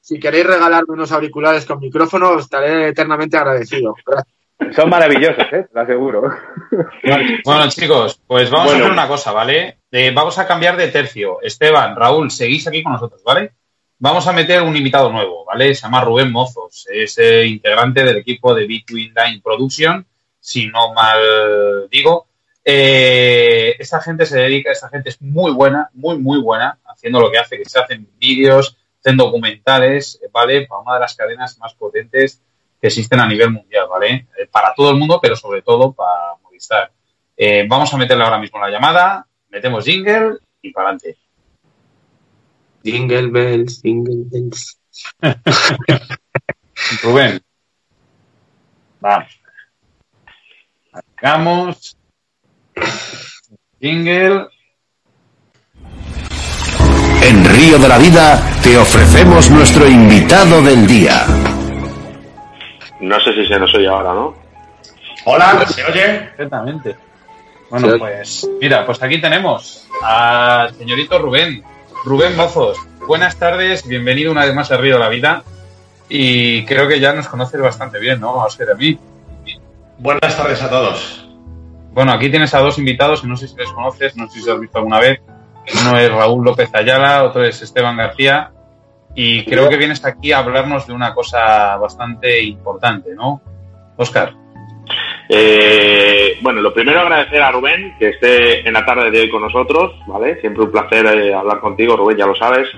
[0.00, 3.94] Si queréis regalarme unos auriculares con micrófono, estaré eternamente agradecido.
[4.04, 4.34] Gracias.
[4.76, 5.66] Son maravillosos, ¿eh?
[5.68, 6.22] Te lo aseguro.
[7.44, 8.78] Bueno, chicos, pues vamos Bueno.
[8.78, 9.78] a hacer una cosa, ¿vale?
[9.90, 11.40] Eh, vamos a cambiar de tercio.
[11.42, 13.52] Esteban, Raúl, seguís aquí con nosotros, ¿vale?
[14.02, 15.74] Vamos a meter un invitado nuevo, ¿vale?
[15.74, 16.88] Se llama Rubén Mozos.
[16.90, 20.06] Es eh, integrante del equipo de Between Line Production,
[20.40, 22.26] si no mal digo.
[22.64, 27.30] Eh, esta gente se dedica, esta gente es muy buena, muy, muy buena, haciendo lo
[27.30, 30.66] que hace, que se hacen vídeos, hacen documentales, ¿vale?
[30.66, 32.40] Para una de las cadenas más potentes
[32.80, 34.28] que existen a nivel mundial, ¿vale?
[34.38, 36.90] Eh, para todo el mundo, pero sobre todo para Movistar.
[37.68, 41.18] Vamos a meterle ahora mismo la llamada, metemos jingle y para adelante.
[42.82, 44.78] Jingle bells, jingle bells.
[47.02, 47.40] Rubén.
[49.00, 49.40] Vamos.
[51.22, 51.96] Hagamos.
[53.80, 54.48] Jingle.
[57.22, 61.26] En Río de la Vida te ofrecemos nuestro invitado del día.
[63.00, 64.34] No sé si se nos oye ahora, ¿no?
[65.24, 66.30] Hola, ¿se oye?
[66.36, 66.96] Perfectamente.
[67.70, 71.62] Bueno, pues mira, pues aquí tenemos al señorito Rubén.
[72.04, 72.78] Rubén Mozos.
[73.06, 75.42] Buenas tardes, bienvenido una vez más a Río de la Vida.
[76.08, 78.40] Y creo que ya nos conoces bastante bien, ¿no?
[78.40, 78.98] A Oscar a mí.
[79.98, 81.28] Buenas tardes a todos.
[81.92, 84.46] Bueno, aquí tienes a dos invitados que no sé si les conoces, no sé si
[84.46, 85.20] los has visto alguna vez.
[85.82, 88.50] Uno es Raúl López Ayala, otro es Esteban García.
[89.14, 93.42] Y creo que vienes aquí a hablarnos de una cosa bastante importante, ¿no?
[93.96, 94.34] Oscar.
[95.32, 99.42] Eh, bueno, lo primero agradecer a Rubén que esté en la tarde de hoy con
[99.42, 100.40] nosotros, ¿vale?
[100.40, 102.68] Siempre un placer eh, hablar contigo, Rubén, ya lo sabes.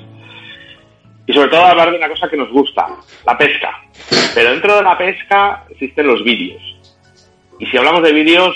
[1.27, 2.89] Y sobre todo hablar de una cosa que nos gusta,
[3.25, 3.71] la pesca.
[4.35, 6.61] Pero dentro de la pesca existen los vídeos.
[7.59, 8.55] Y si hablamos de vídeos,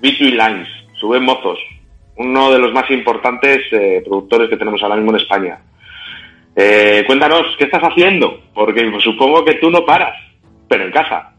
[0.00, 0.68] Between Lines,
[1.02, 1.58] Rubén Mozos,
[2.16, 5.58] uno de los más importantes eh, productores que tenemos ahora mismo en España.
[6.54, 8.40] Eh, cuéntanos, ¿qué estás haciendo?
[8.54, 10.16] Porque supongo que tú no paras,
[10.68, 11.35] pero en casa.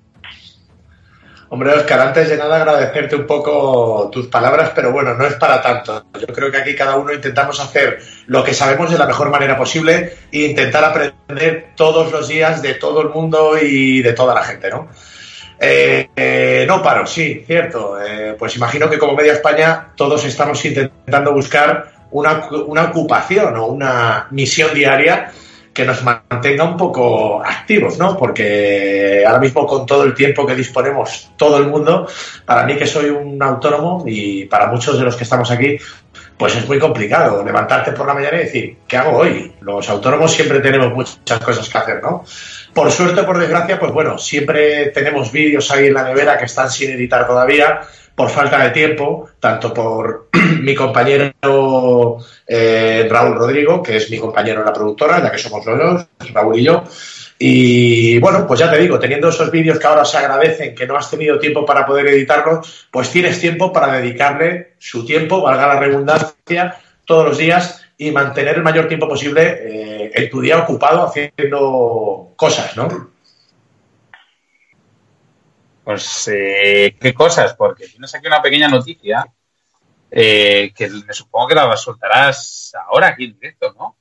[1.50, 5.62] Hombre, Oscar, antes de nada agradecerte un poco tus palabras, pero bueno, no es para
[5.62, 6.06] tanto.
[6.20, 9.58] Yo creo que aquí cada uno intentamos hacer lo que sabemos de la mejor manera
[9.58, 14.44] posible e intentar aprender todos los días de todo el mundo y de toda la
[14.44, 14.90] gente, ¿no?
[15.60, 17.98] Eh, eh, no paro, sí, cierto.
[18.02, 23.68] Eh, pues imagino que como Media España todos estamos intentando buscar una, una ocupación o
[23.68, 25.32] una misión diaria
[25.78, 28.18] que nos mantenga un poco activos, ¿no?
[28.18, 32.08] Porque ahora mismo con todo el tiempo que disponemos todo el mundo,
[32.46, 35.78] para mí que soy un autónomo y para muchos de los que estamos aquí,
[36.36, 39.54] pues es muy complicado levantarte por la mañana y decir, ¿qué hago hoy?
[39.62, 42.24] Los autónomos siempre tenemos muchas cosas que hacer, ¿no?
[42.74, 46.72] Por suerte por desgracia, pues bueno, siempre tenemos vídeos ahí en la nevera que están
[46.72, 47.82] sin editar todavía,
[48.18, 50.30] por falta de tiempo, tanto por
[50.62, 55.64] mi compañero eh, Raúl Rodrigo, que es mi compañero en la productora, ya que somos
[55.64, 56.84] los dos, Raúl y yo.
[57.38, 60.98] Y bueno, pues ya te digo, teniendo esos vídeos que ahora se agradecen, que no
[60.98, 65.80] has tenido tiempo para poder editarlos, pues tienes tiempo para dedicarle su tiempo, valga la
[65.80, 66.76] redundancia,
[67.06, 72.34] todos los días y mantener el mayor tiempo posible eh, en tu día ocupado haciendo
[72.36, 73.12] cosas, ¿no?
[75.88, 77.54] Pues, eh, ¿qué cosas?
[77.54, 79.26] Porque tienes aquí una pequeña noticia
[80.12, 83.96] eh, que me supongo que la soltarás ahora aquí en directo, ¿no?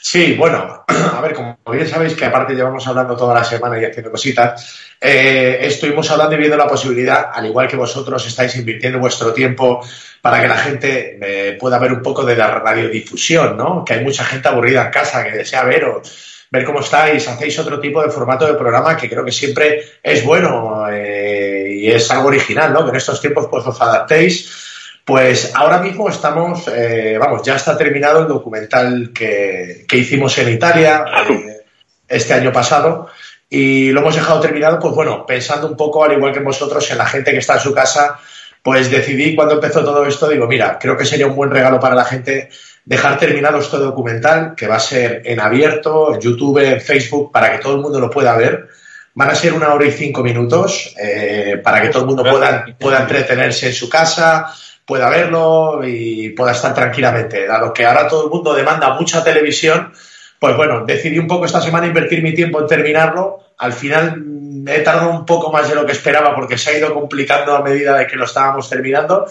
[0.00, 3.84] Sí, bueno, a ver, como bien sabéis que aparte llevamos hablando toda la semana y
[3.84, 8.98] haciendo cositas, eh, estuvimos hablando y viendo la posibilidad, al igual que vosotros estáis invirtiendo
[8.98, 9.80] vuestro tiempo
[10.20, 13.84] para que la gente eh, pueda ver un poco de la radiodifusión, ¿no?
[13.84, 17.80] Que hay mucha gente aburrida en casa que desea veros, ver cómo estáis, hacéis otro
[17.80, 22.28] tipo de formato de programa que creo que siempre es bueno eh, y es algo
[22.28, 22.84] original, ¿no?
[22.84, 24.70] Que en estos tiempos pues os adaptéis
[25.04, 31.04] pues ahora mismo estamos, eh, vamos, ya está terminado el documental que, hicimos en Italia
[31.28, 31.62] eh,
[32.06, 33.08] este año pasado
[33.48, 36.98] y lo hemos dejado terminado, pues bueno, pensando un poco, al igual que vosotros, en
[36.98, 38.20] la gente que está en su casa,
[38.62, 41.96] pues decidí cuando empezó todo esto, digo, mira, creo que sería un buen regalo para
[41.96, 42.50] la gente
[42.84, 47.52] dejar terminado este documental, que va a ser en abierto, en YouTube, en Facebook, para
[47.52, 48.68] que todo el mundo lo pueda ver.
[49.14, 52.64] Van a ser una hora y cinco minutos eh, para que todo el mundo pueda,
[52.78, 54.52] pueda entretenerse en su casa,
[54.86, 57.46] pueda verlo y pueda estar tranquilamente.
[57.46, 59.92] Dado que ahora todo el mundo demanda mucha televisión,
[60.38, 63.38] pues bueno, decidí un poco esta semana invertir mi tiempo en terminarlo.
[63.58, 64.31] Al final
[64.66, 67.62] he tardado un poco más de lo que esperaba porque se ha ido complicando a
[67.62, 69.26] medida de que lo estábamos terminando.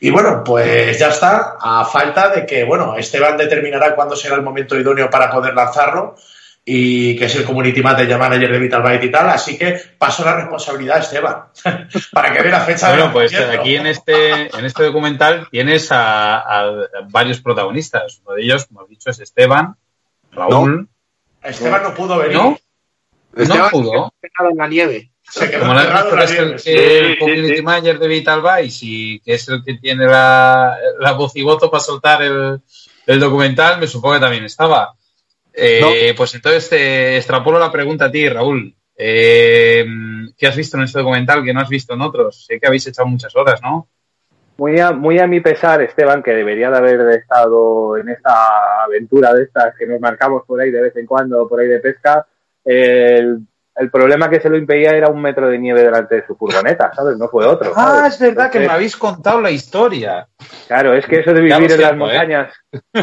[0.00, 4.42] Y bueno, pues ya está, a falta de que, bueno, Esteban determinará cuándo será el
[4.42, 6.16] momento idóneo para poder lanzarlo
[6.64, 10.98] y que es el community manager de Vitalbyte y tal, así que paso la responsabilidad
[10.98, 11.44] a Esteban
[12.12, 12.88] para que vea la fecha.
[12.88, 16.72] Bueno, pues aquí en este, en este documental tienes a,
[17.10, 18.20] varios protagonistas.
[18.24, 19.76] Uno de ellos, como has dicho, es Esteban,
[20.30, 20.88] Raúl.
[21.42, 22.36] Esteban no pudo venir.
[22.36, 22.58] ¿No?
[23.34, 24.12] No pudo.
[24.22, 25.10] en la nieve.
[25.22, 29.74] Se quedó como la es el, community manager de Vitalbyte y que es el que
[29.74, 32.60] tiene la, la voz y voto para soltar el,
[33.06, 34.94] el documental, me supongo que también estaba.
[35.54, 38.74] Eh, pues entonces te extrapolo la pregunta a ti, Raúl.
[38.96, 39.84] Eh,
[40.36, 42.46] ¿Qué has visto en este documental que no has visto en otros?
[42.46, 43.88] Sé que habéis echado muchas horas, ¿no?
[44.58, 49.32] Muy a, muy a mi pesar, Esteban, que debería de haber estado en esta aventura
[49.34, 52.26] de estas que nos marcamos por ahí de vez en cuando, por ahí de pesca,
[52.64, 56.36] el el problema que se lo impedía era un metro de nieve delante de su
[56.36, 57.16] furgoneta, ¿sabes?
[57.16, 57.72] No fue otro.
[57.74, 60.28] Ah, es verdad que me habéis contado la historia.
[60.66, 61.96] Claro, es que eso de vivir en las ¿eh?
[61.96, 62.52] montañas,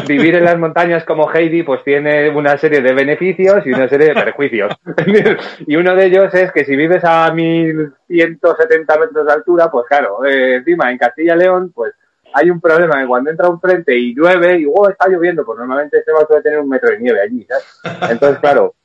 [0.06, 4.08] vivir en las montañas como Heidi, pues tiene una serie de beneficios y una serie
[4.08, 4.72] de perjuicios.
[5.66, 10.24] y uno de ellos es que si vives a 1170 metros de altura, pues claro,
[10.24, 11.94] eh, encima en Castilla León, pues
[12.32, 15.58] hay un problema que cuando entra un frente y llueve y oh, está lloviendo, pues
[15.58, 17.80] normalmente este va a tener un metro de nieve allí, ¿sabes?
[18.08, 18.76] Entonces, claro,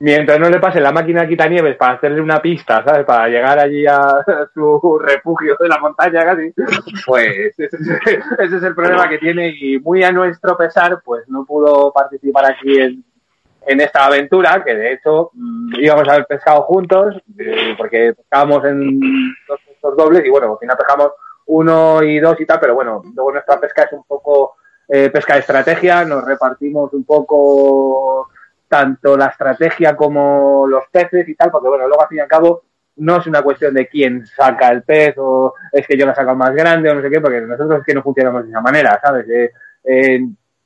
[0.00, 3.04] mientras no le pase la máquina quitanieves para hacerle una pista, ¿sabes?
[3.04, 6.52] Para llegar allí a su refugio de la montaña casi,
[7.06, 11.92] pues ese es, el problema que tiene y muy a nuestro pesar, pues no pudo
[11.92, 13.04] participar aquí en,
[13.66, 18.98] esta aventura, que de hecho mm, íbamos a haber pescado juntos, eh, porque pescábamos en
[19.46, 21.12] dos pescos dobles y bueno, al final pescamos
[21.46, 24.56] uno y dos y tal, pero bueno, luego nuestra pesca es un poco
[24.88, 28.28] eh, pesca de estrategia, nos repartimos un poco
[28.70, 32.28] tanto la estrategia como los peces y tal, porque bueno, luego al fin y al
[32.28, 32.62] cabo
[32.98, 36.36] no es una cuestión de quién saca el pez o es que yo la saco
[36.36, 39.00] más grande o no sé qué, porque nosotros es que no funcionamos de esa manera,
[39.02, 39.28] ¿sabes?
[39.28, 39.50] Eh,
[39.82, 40.20] eh,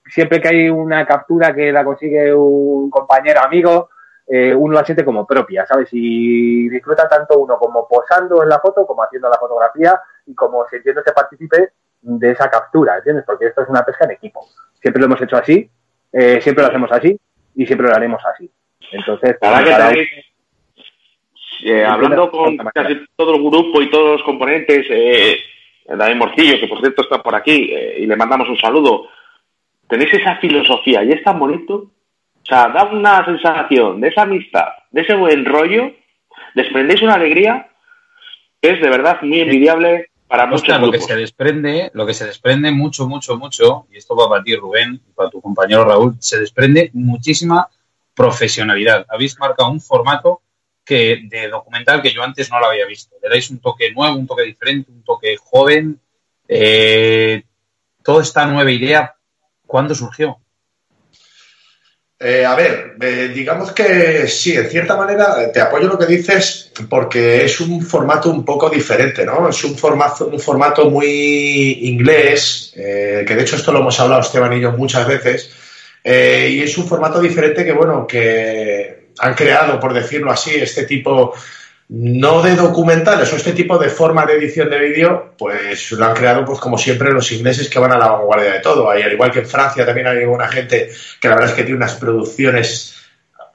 [0.05, 3.89] siempre que hay una captura que la consigue un compañero amigo,
[4.27, 5.89] eh, uno la siente como propia, ¿sabes?
[5.93, 10.67] Y disfruta tanto uno como posando en la foto, como haciendo la fotografía y como
[10.69, 13.25] sintiéndose partícipe de esa captura, ¿entiendes?
[13.25, 14.47] Porque esto es una pesca en equipo.
[14.79, 15.71] Siempre lo hemos hecho así,
[16.13, 17.19] siempre lo hacemos así
[17.55, 18.51] y siempre lo haremos así.
[18.93, 19.37] Entonces,
[21.65, 25.39] eh, hablando con casi todo el grupo y todos los componentes, eh,
[25.87, 29.09] David Morcillo, que por cierto está por aquí, eh, y le mandamos un saludo,
[29.89, 34.69] tenéis esa filosofía y es tan bonito, o sea, da una sensación de esa amistad,
[34.91, 35.93] de ese buen rollo,
[36.55, 37.69] desprendéis una alegría
[38.61, 42.27] que es de verdad muy envidiable para muchos lo que se desprende, lo que se
[42.27, 46.17] desprende mucho, mucho, mucho, y esto va para ti, Rubén, y para tu compañero Raúl,
[46.19, 47.69] se desprende muchísima
[48.15, 49.07] profesionalidad.
[49.09, 50.41] Habéis marcado un formato
[50.85, 53.17] que de documental que yo antes no lo había visto.
[53.23, 56.01] Le dais un toque nuevo, un toque diferente, un toque joven.
[56.47, 57.43] Eh,
[58.03, 59.17] toda esta nueva idea,
[59.67, 60.39] ¿cuándo surgió?
[62.27, 66.73] Eh, a ver, eh, digamos que sí, en cierta manera te apoyo lo que dices
[66.89, 69.47] porque es un formato un poco diferente, ¿no?
[69.47, 74.23] Es un formato, un formato muy inglés, eh, que de hecho esto lo hemos hablado
[74.23, 75.51] Esteban y yo muchas veces,
[76.03, 81.35] y es un formato diferente que, bueno, que han creado, por decirlo así, este tipo
[81.89, 86.15] no de documentales o este tipo de forma de edición de vídeo, pues lo han
[86.15, 88.91] creado, pues como siempre, los ingleses que van a la vanguardia de todo.
[88.91, 91.77] Al igual que en Francia también hay una gente que la verdad es que tiene
[91.77, 92.95] unas producciones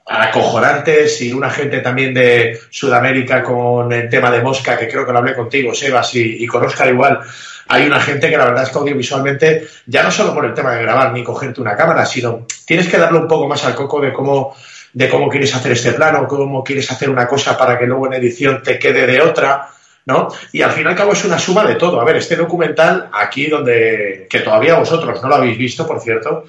[0.06, 5.12] acojonantes y una gente también de Sudamérica con el tema de Mosca, que creo que
[5.12, 7.20] lo hablé contigo, Sebas, y, y con igual.
[7.68, 10.74] Hay una gente que la verdad es que audiovisualmente, ya no solo por el tema
[10.74, 14.00] de grabar ni cogerte una cámara, sino tienes que darle un poco más al coco
[14.00, 14.56] de cómo
[14.92, 18.14] de cómo quieres hacer este plano, cómo quieres hacer una cosa para que luego en
[18.14, 19.68] edición te quede de otra,
[20.06, 20.28] ¿no?
[20.52, 22.00] Y al fin y al cabo es una suma de todo.
[22.00, 26.44] A ver, este documental, aquí donde, que todavía vosotros no lo habéis visto, por cierto,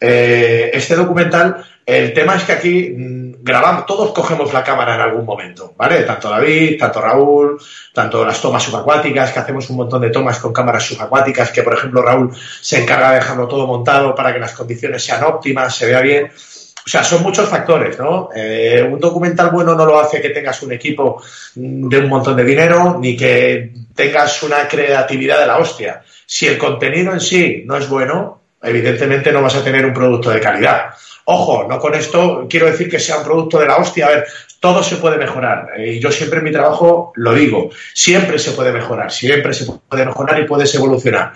[0.00, 5.00] eh, este documental, el tema es que aquí mm, grabamos, todos cogemos la cámara en
[5.00, 6.02] algún momento, ¿vale?
[6.02, 7.60] Tanto David, tanto Raúl,
[7.92, 11.74] tanto las tomas subacuáticas, que hacemos un montón de tomas con cámaras subacuáticas, que por
[11.74, 15.86] ejemplo Raúl se encarga de dejarlo todo montado para que las condiciones sean óptimas, se
[15.86, 16.32] vea bien.
[16.84, 18.30] O sea, son muchos factores, ¿no?
[18.34, 21.22] Eh, un documental bueno no lo hace que tengas un equipo
[21.54, 26.02] de un montón de dinero, ni que tengas una creatividad de la hostia.
[26.26, 30.30] Si el contenido en sí no es bueno, evidentemente no vas a tener un producto
[30.30, 30.90] de calidad.
[31.24, 34.06] Ojo, no con esto quiero decir que sea un producto de la hostia.
[34.06, 34.26] A ver,
[34.58, 35.68] todo se puede mejorar.
[35.76, 37.70] Eh, y yo siempre en mi trabajo lo digo.
[37.94, 41.32] Siempre se puede mejorar, siempre se puede mejorar y puedes evolucionar.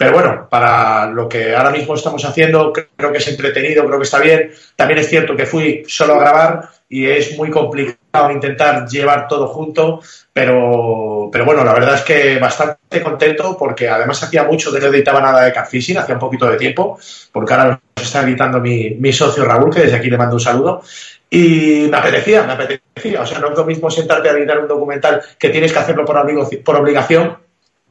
[0.00, 4.04] Pero bueno, para lo que ahora mismo estamos haciendo, creo que es entretenido, creo que
[4.04, 4.50] está bien.
[4.74, 9.48] También es cierto que fui solo a grabar y es muy complicado intentar llevar todo
[9.48, 10.00] junto,
[10.32, 14.86] pero, pero bueno, la verdad es que bastante contento porque además hacía mucho que no
[14.86, 16.98] editaba nada de Catfishing, hacía un poquito de tiempo,
[17.30, 20.40] porque ahora nos está editando mi, mi socio Raúl, que desde aquí le mando un
[20.40, 20.82] saludo.
[21.28, 23.20] Y me apetecía, me apetecía.
[23.20, 26.06] O sea, no es lo mismo sentarte a editar un documental que tienes que hacerlo
[26.06, 26.16] por,
[26.64, 27.49] por obligación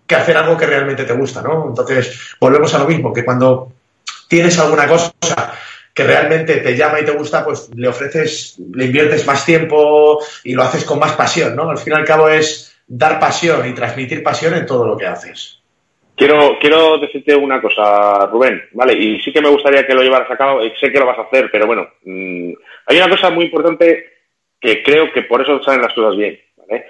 [0.10, 1.68] que hacer algo que realmente te gusta, ¿no?
[1.68, 3.72] Entonces, volvemos a lo mismo, que cuando
[4.28, 5.14] tienes alguna cosa
[5.94, 10.56] que realmente te llama y te gusta, pues le ofreces, le inviertes más tiempo y
[10.56, 11.70] lo haces con más pasión, ¿no?
[11.70, 15.06] Al fin y al cabo es dar pasión y transmitir pasión en todo lo que
[15.06, 15.60] haces.
[16.16, 18.94] Quiero, quiero decirte una cosa, Rubén, ¿vale?
[18.94, 21.24] Y sí que me gustaría que lo llevaras a cabo, sé que lo vas a
[21.24, 22.52] hacer, pero bueno, mmm,
[22.88, 24.06] hay una cosa muy importante
[24.60, 26.86] que creo que por eso salen las cosas bien, ¿vale?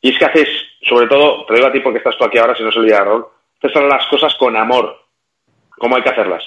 [0.00, 0.48] Y es que haces,
[0.82, 3.04] sobre todo, te digo a ti porque estás tú aquí ahora, si no se olvida,
[3.04, 3.26] Raúl,
[3.62, 4.96] haces las cosas con amor,
[5.70, 6.44] como hay que hacerlas.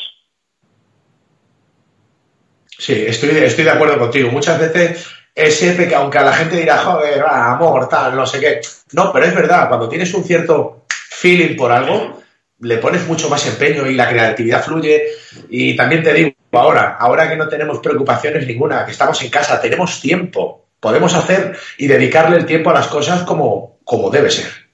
[2.77, 4.31] Sí, estoy, estoy de acuerdo contigo.
[4.31, 8.61] Muchas veces ese que aunque a la gente dirá, joder, amor, tal, no sé qué.
[8.93, 12.21] No, pero es verdad, cuando tienes un cierto feeling por algo,
[12.61, 15.03] le pones mucho más empeño y la creatividad fluye.
[15.49, 19.61] Y también te digo, ahora, ahora que no tenemos preocupaciones ninguna, que estamos en casa,
[19.61, 24.69] tenemos tiempo, podemos hacer y dedicarle el tiempo a las cosas como, como debe ser.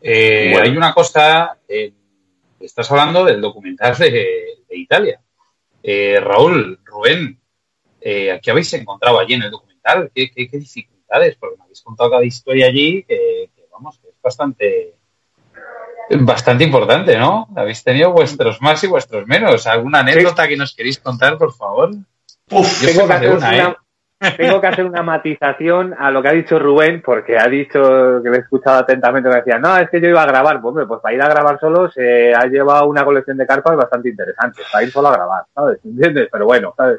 [0.00, 0.66] Eh, bueno.
[0.66, 1.92] Hay una cosa, eh,
[2.60, 4.10] estás hablando del documental de,
[4.68, 5.20] de Italia.
[5.82, 7.40] Eh, Raúl, Rubén,
[8.00, 10.10] ¿qué habéis encontrado allí en el documental?
[10.14, 11.36] ¿Qué, qué, qué dificultades?
[11.36, 14.94] Porque me habéis contado cada historia allí que, que, vamos, que es bastante,
[16.20, 17.48] bastante importante, ¿no?
[17.56, 19.66] Habéis tenido vuestros más y vuestros menos.
[19.66, 21.92] ¿Alguna anécdota que nos queréis contar, por favor?
[22.50, 23.83] Uf, Yo tengo que hacer una, una,
[24.36, 28.30] tengo que hacer una matización a lo que ha dicho Rubén, porque ha dicho que
[28.30, 30.60] le he escuchado atentamente, me decía, no, es que yo iba a grabar.
[30.60, 33.76] Pues, hombre, pues para ir a grabar solo se ha llevado una colección de carpas
[33.76, 35.78] bastante interesante, para ir solo a grabar, ¿sabes?
[35.84, 36.28] ¿Entiendes?
[36.30, 36.98] Pero bueno, ¿sabes?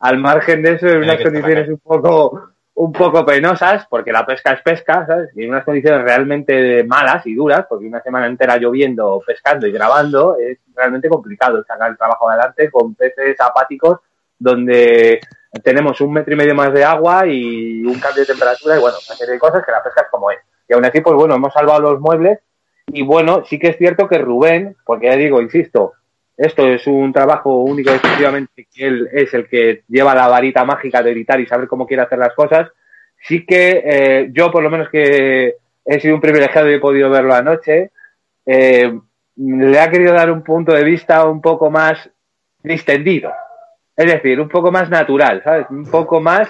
[0.00, 4.52] Al margen de eso, en unas condiciones un poco, un poco penosas, porque la pesca
[4.52, 5.30] es pesca, ¿sabes?
[5.36, 9.72] Y en unas condiciones realmente malas y duras, porque una semana entera lloviendo, pescando y
[9.72, 13.98] grabando, es realmente complicado sacar el trabajo adelante con peces apáticos
[14.38, 15.20] donde
[15.62, 18.96] tenemos un metro y medio más de agua y un cambio de temperatura y bueno,
[19.06, 20.38] una serie de cosas que la pesca es como es.
[20.68, 22.38] Y aún así, pues bueno, hemos salvado los muebles
[22.86, 25.94] y bueno, sí que es cierto que Rubén, porque ya digo, insisto,
[26.36, 30.64] esto es un trabajo único y exclusivamente que él es el que lleva la varita
[30.64, 32.68] mágica de editar y saber cómo quiere hacer las cosas.
[33.22, 37.10] Sí que eh, yo, por lo menos que he sido un privilegiado y he podido
[37.10, 37.90] verlo anoche,
[38.46, 38.98] eh,
[39.36, 42.08] le ha querido dar un punto de vista un poco más
[42.62, 43.32] distendido.
[44.00, 45.66] Es decir, un poco más natural, ¿sabes?
[45.68, 46.48] Un poco más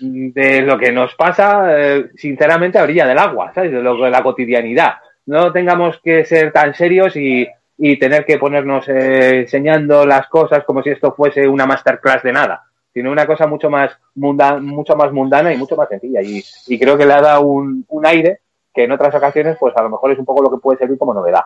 [0.00, 3.72] de lo que nos pasa, eh, sinceramente, a orilla del agua, ¿sabes?
[3.72, 4.96] De, lo, de la cotidianidad.
[5.24, 10.62] No tengamos que ser tan serios y, y tener que ponernos eh, enseñando las cosas
[10.64, 14.94] como si esto fuese una masterclass de nada, sino una cosa mucho más, mundana, mucho
[14.94, 16.20] más mundana y mucho más sencilla.
[16.20, 18.40] Y, y creo que le ha dado un, un aire
[18.74, 20.98] que en otras ocasiones, pues a lo mejor es un poco lo que puede servir
[20.98, 21.44] como novedad.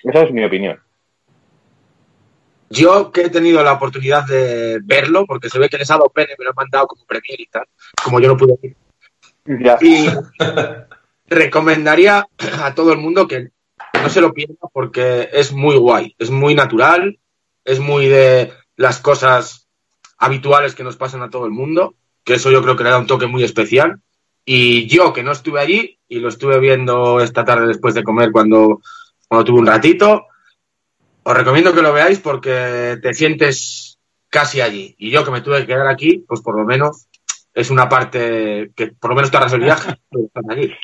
[0.00, 0.78] Eso es mi opinión.
[2.70, 6.08] Yo que he tenido la oportunidad de verlo, porque se ve que les ha dado
[6.08, 7.66] pene, me lo han mandado como premier y tal,
[8.02, 8.76] como yo no pude decir.
[9.46, 9.78] Ya.
[9.80, 10.08] Y
[11.26, 12.26] recomendaría
[12.62, 13.50] a todo el mundo que
[14.02, 17.18] no se lo pierda porque es muy guay, es muy natural,
[17.64, 19.68] es muy de las cosas
[20.18, 21.94] habituales que nos pasan a todo el mundo,
[22.24, 24.00] que eso yo creo que le da un toque muy especial.
[24.46, 28.30] Y yo, que no estuve allí, y lo estuve viendo esta tarde después de comer
[28.30, 28.80] cuando,
[29.26, 30.26] cuando tuve un ratito,
[31.24, 33.98] os recomiendo que lo veáis porque te sientes
[34.28, 34.94] casi allí.
[34.98, 37.06] Y yo que me tuve que quedar aquí, pues por lo menos
[37.52, 39.94] es una parte que por lo menos te el viaje,
[40.50, 40.74] allí.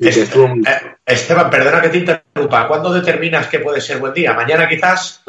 [0.00, 2.66] Eh, Esteban, perdona que te interrumpa.
[2.68, 4.32] ¿Cuándo determinas que puede ser buen día?
[4.32, 5.22] ¿Mañana quizás?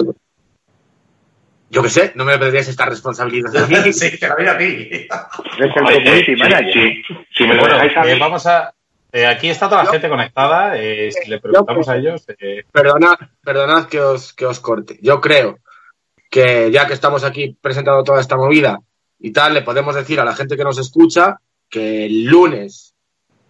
[1.70, 3.94] Yo qué sé, no me deberías esta responsabilidad de mí.
[3.94, 4.66] sí, te la voy a ti.
[4.92, 5.08] Es
[5.60, 6.74] el community manager.
[6.74, 7.04] Sí,
[7.36, 8.12] sí, me lo Bueno, dejáis a mí.
[8.12, 8.74] eh, vamos a.
[9.16, 10.78] eh, aquí está toda la Yo- gente conectada.
[10.78, 12.26] eh, si le preguntamos a ellos.
[12.40, 14.98] eh, Perdonad, perdonad que os, que os corte.
[15.02, 15.58] Yo creo
[16.30, 18.80] que ya que estamos aquí presentando toda esta movida
[19.20, 21.40] y tal, le podemos decir a la gente que nos escucha
[21.70, 22.94] que el lunes,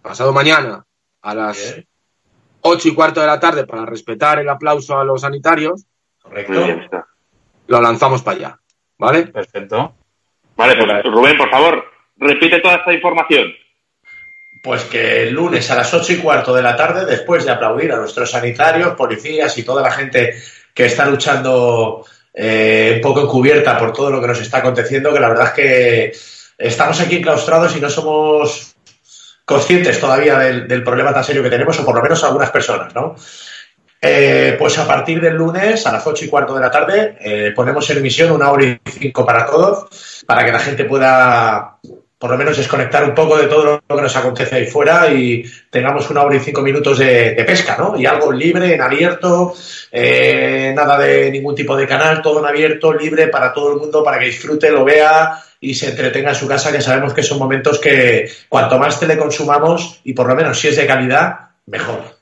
[0.02, 0.84] pasado mañana,
[1.22, 1.76] a las
[2.60, 5.84] ocho y cuarto de la tarde, para respetar el aplauso a los sanitarios,
[6.22, 7.02] Correcto.
[7.66, 8.60] lo lanzamos para allá.
[8.98, 9.26] ¿Vale?
[9.26, 9.94] perfecto.
[10.56, 11.84] Vale, pues Rubén, por favor,
[12.16, 13.52] repite toda esta información.
[14.66, 17.92] Pues que el lunes a las ocho y cuarto de la tarde, después de aplaudir
[17.92, 20.34] a nuestros sanitarios, policías y toda la gente
[20.74, 22.04] que está luchando
[22.34, 25.52] eh, un poco encubierta por todo lo que nos está aconteciendo, que la verdad es
[25.52, 26.12] que
[26.58, 28.74] estamos aquí enclaustrados y no somos
[29.44, 33.14] conscientes todavía del, problema tan serio que tenemos, o por lo menos algunas personas, ¿no?
[34.02, 37.52] Eh, pues a partir del lunes a las ocho y cuarto de la tarde eh,
[37.54, 41.78] ponemos en emisión una hora y cinco para todos, para que la gente pueda
[42.18, 45.44] por lo menos desconectar un poco de todo lo que nos acontece ahí fuera y
[45.70, 47.98] tengamos una hora y cinco minutos de, de pesca, ¿no?
[47.98, 49.54] Y algo libre, en abierto,
[49.92, 54.02] eh, nada de ningún tipo de canal, todo en abierto, libre para todo el mundo,
[54.02, 57.38] para que disfrute, lo vea y se entretenga en su casa, que sabemos que son
[57.38, 62.16] momentos que cuanto más teleconsumamos y por lo menos si es de calidad, mejor.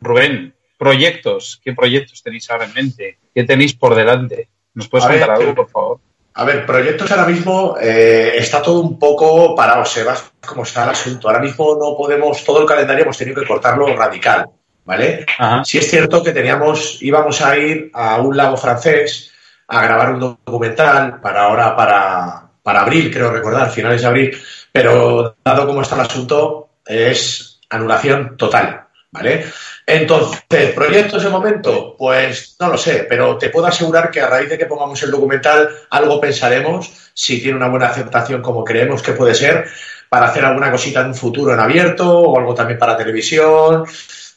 [0.00, 1.60] Rubén, proyectos.
[1.62, 3.18] ¿Qué proyectos tenéis ahora en mente?
[3.34, 4.48] ¿Qué tenéis por delante?
[4.74, 6.00] ¿Nos puedes A ver, contar algo, que- por favor?
[6.38, 10.90] A ver, proyectos ahora mismo eh, está todo un poco parado, Sebas, como está el
[10.90, 11.26] asunto.
[11.26, 14.48] Ahora mismo no podemos, todo el calendario hemos tenido que cortarlo radical,
[14.84, 15.26] ¿vale?
[15.36, 15.64] Ajá.
[15.64, 19.32] Sí es cierto que teníamos, íbamos a ir a un lago francés
[19.66, 24.38] a grabar un documental para ahora, para, para abril, creo recordar, finales de abril,
[24.70, 29.46] pero dado cómo está el asunto, es anulación total, ¿vale?
[29.86, 31.96] Entonces, ¿proyectos de momento?
[31.96, 35.10] Pues no lo sé, pero te puedo asegurar que a raíz de que pongamos el
[35.10, 39.66] documental, algo pensaremos, si tiene una buena aceptación como creemos que puede ser,
[40.08, 43.84] para hacer alguna cosita en un futuro en abierto o algo también para televisión,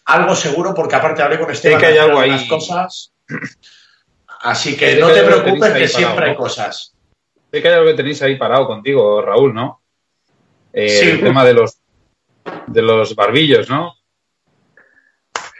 [0.06, 2.48] algo seguro, porque aparte hablé con Esteban que hay algo ahí.
[2.48, 3.14] cosas.
[4.42, 6.38] Así que Sí no que te preocupes que siempre parado, hay ¿no?
[6.38, 6.94] cosas.
[7.52, 9.82] Sé que hay algo que tenéis ahí parado contigo, Raúl, ¿no?
[10.74, 11.10] Eh, Sí.
[11.12, 11.78] El tema de los
[12.68, 13.96] de los barbillos, ¿no?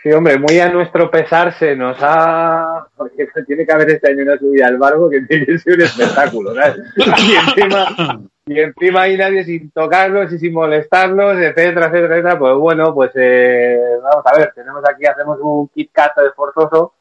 [0.02, 2.88] Sí, hombre, muy a nuestro pesar se nos ha...
[2.96, 5.82] Porque tiene que haber este año una subida al barco que tiene que ser un
[5.82, 6.78] espectáculo, ¿sabes?
[6.96, 12.40] Y encima, y encima hay nadie sin tocarlos y sin molestarlos, etcétera, etcétera, etcétera.
[12.40, 16.96] Pues bueno, pues eh, vamos a ver, tenemos aquí, hacemos un Kit Kat esforzoso,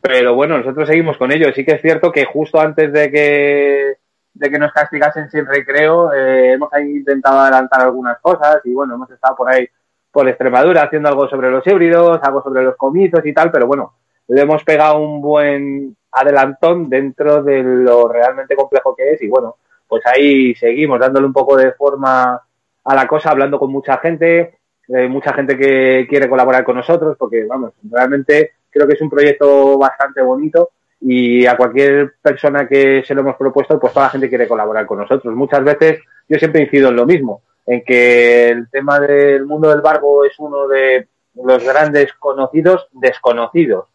[0.00, 1.52] pero bueno, nosotros seguimos con ello.
[1.54, 3.94] Sí que es cierto que justo antes de que
[4.32, 8.94] de que nos castigasen sin recreo, eh, hemos ahí intentado adelantar algunas cosas y bueno,
[8.94, 9.68] hemos estado por ahí
[10.10, 13.94] por Extremadura haciendo algo sobre los híbridos, algo sobre los comizos y tal, pero bueno,
[14.28, 19.56] le hemos pegado un buen adelantón dentro de lo realmente complejo que es y bueno,
[19.88, 22.40] pues ahí seguimos dándole un poco de forma
[22.84, 24.58] a la cosa, hablando con mucha gente,
[24.88, 29.10] eh, mucha gente que quiere colaborar con nosotros, porque vamos, realmente creo que es un
[29.10, 34.10] proyecto bastante bonito y a cualquier persona que se lo hemos propuesto, pues toda la
[34.10, 35.34] gente quiere colaborar con nosotros.
[35.34, 37.42] Muchas veces yo siempre incido en lo mismo,
[37.72, 43.86] en que el tema del mundo del barco es uno de los grandes conocidos desconocidos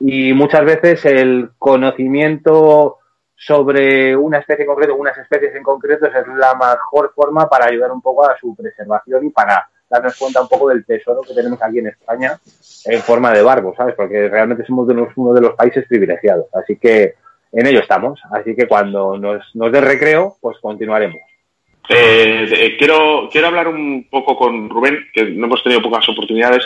[0.00, 2.96] y muchas veces el conocimiento
[3.36, 7.92] sobre una especie en concreto, unas especies en concreto, es la mejor forma para ayudar
[7.92, 11.60] un poco a su preservación y para darnos cuenta un poco del tesoro que tenemos
[11.62, 12.38] aquí en España
[12.86, 13.94] en forma de barco, ¿sabes?
[13.94, 16.46] Porque realmente somos de los- uno de los países privilegiados.
[16.52, 17.14] Así que
[17.52, 18.20] en ello estamos.
[18.30, 21.20] Así que cuando nos, nos dé recreo, pues continuaremos.
[21.88, 26.64] Eh, eh, quiero, quiero hablar un poco con Rubén, que no hemos tenido pocas oportunidades.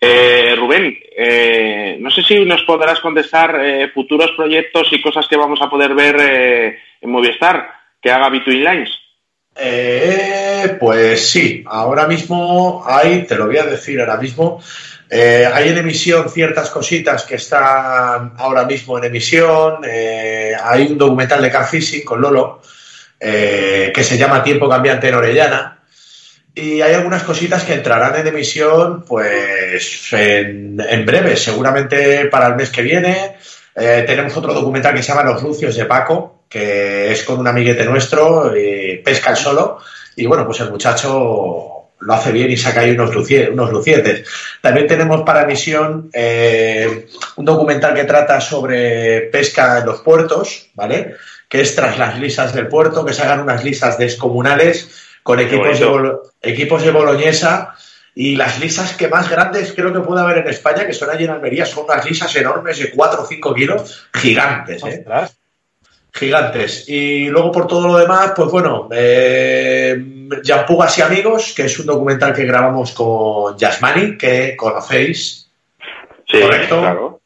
[0.00, 5.36] Eh, Rubén, eh, no sé si nos podrás contestar eh, futuros proyectos y cosas que
[5.36, 7.70] vamos a poder ver eh, en Movistar
[8.02, 8.90] que haga Between Lines.
[10.80, 14.60] Pues sí, ahora mismo hay, te lo voy a decir ahora mismo,
[15.08, 19.82] eh, hay en emisión ciertas cositas que están ahora mismo en emisión.
[19.88, 21.66] eh, hay un documental de car
[22.04, 22.60] con Lolo
[23.20, 25.78] eh, que se llama Tiempo Cambiante en Orellana.
[26.54, 32.70] Y hay algunas cositas que entrarán en emisión pues en, breve, seguramente para el mes
[32.70, 33.36] que viene.
[33.74, 37.48] Eh, tenemos otro documental que se llama Los Lucios de Paco, que es con un
[37.48, 39.80] amiguete nuestro, eh, pesca el solo,
[40.14, 44.28] y bueno, pues el muchacho lo hace bien y saca ahí unos, lucietes.
[44.60, 51.14] También tenemos para misión eh, un documental que trata sobre pesca en los puertos, ¿vale?
[51.54, 54.90] Que es tras las lisas del puerto, que se hagan unas lisas descomunales
[55.22, 57.76] con equipos de, equipos de boloñesa
[58.12, 61.22] y las lisas que más grandes creo que puede haber en España, que son allí
[61.22, 65.04] en Almería, son unas lisas enormes de 4 o 5 kilos, gigantes, ¿eh?
[66.12, 66.88] Gigantes.
[66.88, 69.96] Y luego por todo lo demás, pues bueno, eh,
[70.42, 75.48] Yampugas y Amigos, que es un documental que grabamos con Yasmani, que conocéis.
[76.26, 77.20] Sí, Correcto.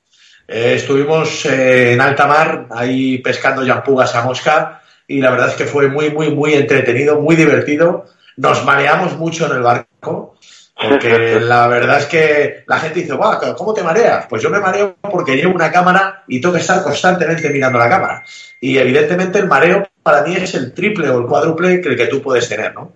[0.48, 5.54] Eh, estuvimos eh, en alta mar, ahí pescando yampugas a mosca, y la verdad es
[5.54, 8.06] que fue muy, muy, muy entretenido, muy divertido.
[8.38, 10.36] Nos mareamos mucho en el barco,
[10.74, 13.14] porque la verdad es que la gente dice,
[13.58, 14.24] ¿cómo te mareas?
[14.26, 17.90] Pues yo me mareo porque llevo una cámara y tengo que estar constantemente mirando la
[17.90, 18.24] cámara.
[18.58, 22.06] Y evidentemente el mareo para mí es el triple o el cuádruple que el que
[22.06, 22.94] tú puedes tener, ¿no?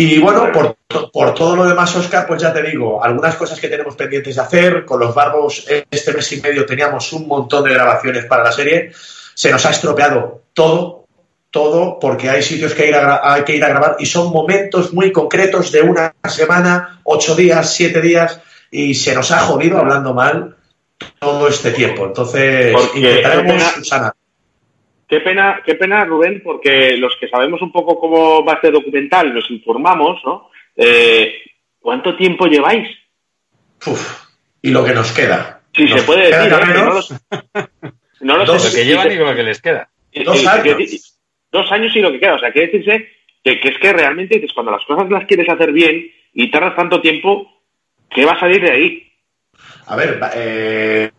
[0.00, 0.78] Y bueno, por,
[1.12, 4.40] por, todo lo demás, Oscar, pues ya te digo, algunas cosas que tenemos pendientes de
[4.40, 4.86] hacer.
[4.86, 8.92] Con los barbos, este mes y medio teníamos un montón de grabaciones para la serie.
[9.34, 11.04] Se nos ha estropeado todo,
[11.50, 15.12] todo porque hay sitios que a, hay que ir a grabar y son momentos muy
[15.12, 18.40] concretos de una semana, ocho días, siete días
[18.70, 20.56] y se nos ha jodido hablando mal
[21.18, 22.06] todo este tiempo.
[22.06, 24.14] Entonces, intentaremos sanar.
[25.10, 29.34] Qué pena, qué pena, Rubén, porque los que sabemos un poco cómo va este documental,
[29.34, 30.50] nos informamos, ¿no?
[30.76, 31.34] Eh,
[31.80, 32.88] ¿Cuánto tiempo lleváis?
[33.86, 34.26] Uf,
[34.62, 35.62] y lo que nos queda.
[35.74, 36.74] Si se puede decir, ¿eh?
[36.84, 37.14] no lo, sé.
[38.20, 39.90] Lo que llevan y lo que les queda.
[40.24, 41.16] Dos años
[41.50, 42.34] dos años y lo que queda.
[42.34, 43.08] O sea, quiere decirse
[43.42, 47.00] que, es que realmente dices, cuando las cosas las quieres hacer bien y tardas tanto
[47.00, 47.50] tiempo,
[48.10, 49.12] ¿qué va a salir de ahí?
[49.86, 51.10] A ver, eh,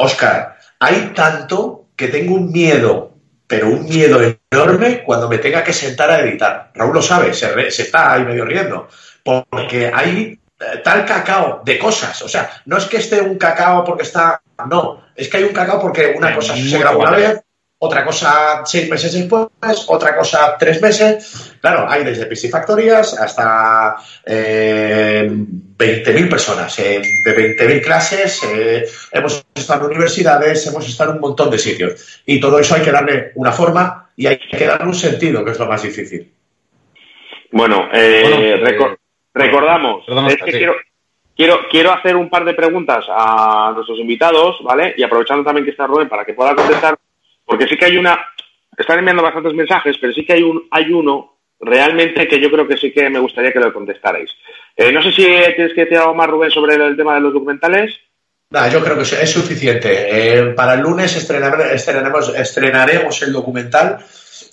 [0.00, 3.17] Oscar, hay tanto que tengo un miedo,
[3.48, 4.20] pero un miedo
[4.50, 6.70] enorme cuando me tenga que sentar a editar.
[6.74, 8.88] Raúl lo sabe, se, se está ahí medio riendo,
[9.24, 12.20] porque hay eh, tal cacao de cosas.
[12.22, 14.42] O sea, no es que esté un cacao porque está.
[14.68, 17.40] No, es que hay un cacao porque una cosa se graba una vez,
[17.80, 19.46] otra cosa seis meses después,
[19.86, 21.56] otra cosa tres meses.
[21.60, 29.86] Claro, hay desde piscifactorías hasta eh, 20.000 personas, eh, de 20.000 clases, eh, hemos estado
[29.86, 32.22] en universidades, hemos estado en un montón de sitios.
[32.26, 35.52] Y todo eso hay que darle una forma y hay que darle un sentido, que
[35.52, 36.32] es lo más difícil.
[37.52, 38.60] Bueno, eh,
[39.32, 40.74] recordamos, es que quiero,
[41.34, 44.94] quiero, quiero hacer un par de preguntas a nuestros invitados, ¿vale?
[44.96, 46.98] Y aprovechando también que está Rubén para que pueda contestar
[47.48, 48.20] porque sí que hay una,
[48.76, 52.68] están enviando bastantes mensajes, pero sí que hay, un, hay uno realmente que yo creo
[52.68, 54.30] que sí que me gustaría que lo contestarais.
[54.76, 57.32] Eh, no sé si tienes que decir algo más, Rubén, sobre el tema de los
[57.32, 57.98] documentales.
[58.70, 59.88] yo creo que es suficiente.
[60.38, 63.98] Eh, para el lunes estrenaremos, estrenaremos el documental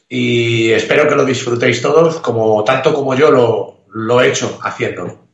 [0.08, 5.26] y espero que lo disfrutéis todos, como tanto como yo lo, lo he hecho haciéndolo.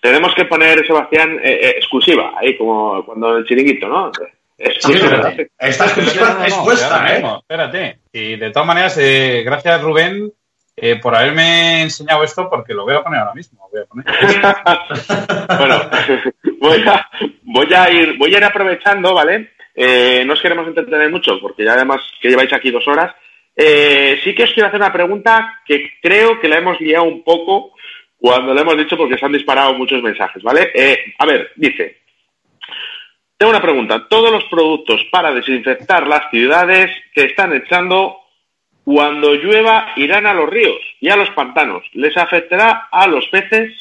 [0.00, 4.10] Tenemos que poner, Sebastián, eh, exclusiva, ahí como cuando el chiringuito, ¿no?
[4.58, 7.24] Esta exclusiva es vuestra, ¿eh?
[7.40, 7.98] Espérate.
[8.12, 10.32] Y de todas maneras, eh, gracias Rubén
[10.76, 13.68] eh, por haberme enseñado esto porque lo voy a poner ahora mismo.
[16.58, 17.00] bueno,
[17.44, 19.52] voy a, ir, voy a ir aprovechando, ¿vale?
[19.74, 23.14] Eh, no os queremos entretener mucho porque ya además que lleváis aquí dos horas.
[23.56, 27.72] sí que os quiero hacer una pregunta que creo que la hemos liado un poco
[28.18, 30.72] cuando le hemos dicho porque se han disparado muchos mensajes, ¿vale?
[31.18, 32.01] a ver, dice,
[33.42, 34.06] tengo una pregunta.
[34.08, 38.18] Todos los productos para desinfectar las ciudades que están echando
[38.84, 41.82] cuando llueva irán a los ríos y a los pantanos.
[41.94, 43.72] ¿Les afectará a los peces?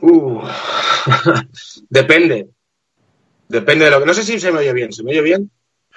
[0.00, 0.40] Uh.
[1.90, 2.46] Depende.
[3.46, 4.06] Depende de lo que.
[4.06, 4.90] No sé si se me oye bien.
[4.90, 5.50] ¿Se me oye bien?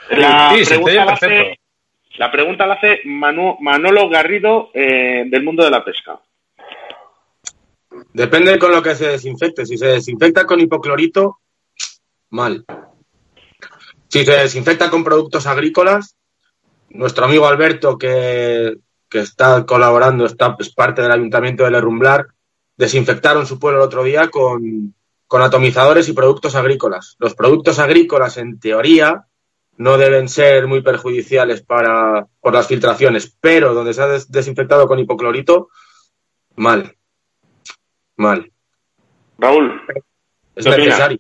[0.10, 1.60] La, pregunta, la, hace,
[2.18, 6.20] la pregunta la hace Manolo Garrido eh, del mundo de la pesca.
[8.16, 9.66] Depende con lo que se desinfecte.
[9.66, 11.40] Si se desinfecta con hipoclorito,
[12.30, 12.64] mal.
[14.08, 16.16] Si se desinfecta con productos agrícolas,
[16.92, 18.78] nuestro amigo Alberto, que,
[19.12, 22.28] está colaborando, está, es parte del ayuntamiento de Lerrumblar,
[22.78, 24.96] desinfectaron su pueblo el otro día con,
[25.30, 27.18] atomizadores y productos agrícolas.
[27.20, 29.26] Los productos agrícolas, en teoría,
[29.76, 35.00] no deben ser muy perjudiciales para, por las filtraciones, pero donde se ha desinfectado con
[35.00, 35.68] hipoclorito,
[36.56, 36.96] mal.
[38.18, 38.52] Mal.
[39.38, 39.82] Raúl.
[40.56, 41.20] Es necesario.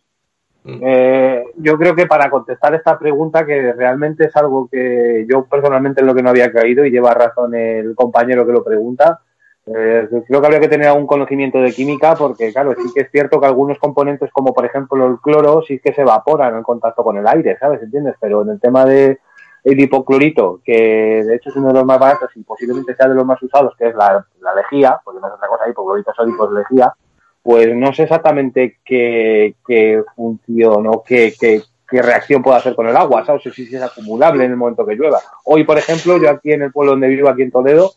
[0.67, 6.01] Eh, yo creo que para contestar esta pregunta, que realmente es algo que yo personalmente
[6.01, 9.21] en lo que no había caído y lleva razón el compañero que lo pregunta,
[9.67, 13.11] eh, creo que habría que tener algún conocimiento de química porque, claro, sí que es
[13.11, 17.03] cierto que algunos componentes como por ejemplo el cloro sí que se evaporan en contacto
[17.03, 17.81] con el aire, ¿sabes?
[17.81, 18.15] ¿Entiendes?
[18.19, 19.19] Pero en el tema de,
[19.65, 23.15] el hipoclorito, que de hecho es uno de los más baratos y posiblemente sea de
[23.15, 26.45] los más usados, que es la, la lejía, porque no es otra cosa, hipoclorito sódico
[26.45, 26.93] es lejía,
[27.41, 32.87] pues no sé exactamente qué, qué función o qué, qué, qué reacción puede hacer con
[32.87, 33.41] el agua, ¿sabes?
[33.41, 35.19] Si, si es acumulable en el momento que llueva.
[35.45, 37.91] Hoy, por ejemplo, yo aquí en el pueblo donde vivo, aquí en Toledo,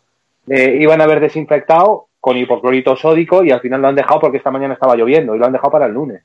[0.49, 4.39] eh, iban a haber desinfectado con hipoclorito sódico y al final lo han dejado porque
[4.39, 6.23] esta mañana estaba lloviendo y lo han dejado para el lunes.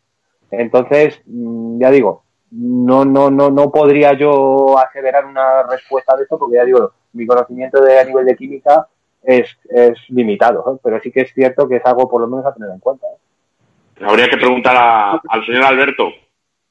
[0.52, 2.24] Entonces, mm, ya digo,
[2.56, 7.26] no, no, no, no podría yo aseverar una respuesta de esto porque ya digo, mi
[7.26, 8.88] conocimiento de, a nivel de química
[9.24, 10.80] es, es limitado, ¿eh?
[10.84, 13.08] pero sí que es cierto que es algo por lo menos a tener en cuenta.
[13.08, 14.04] ¿eh?
[14.06, 16.10] Habría que preguntar a- al señor Alberto.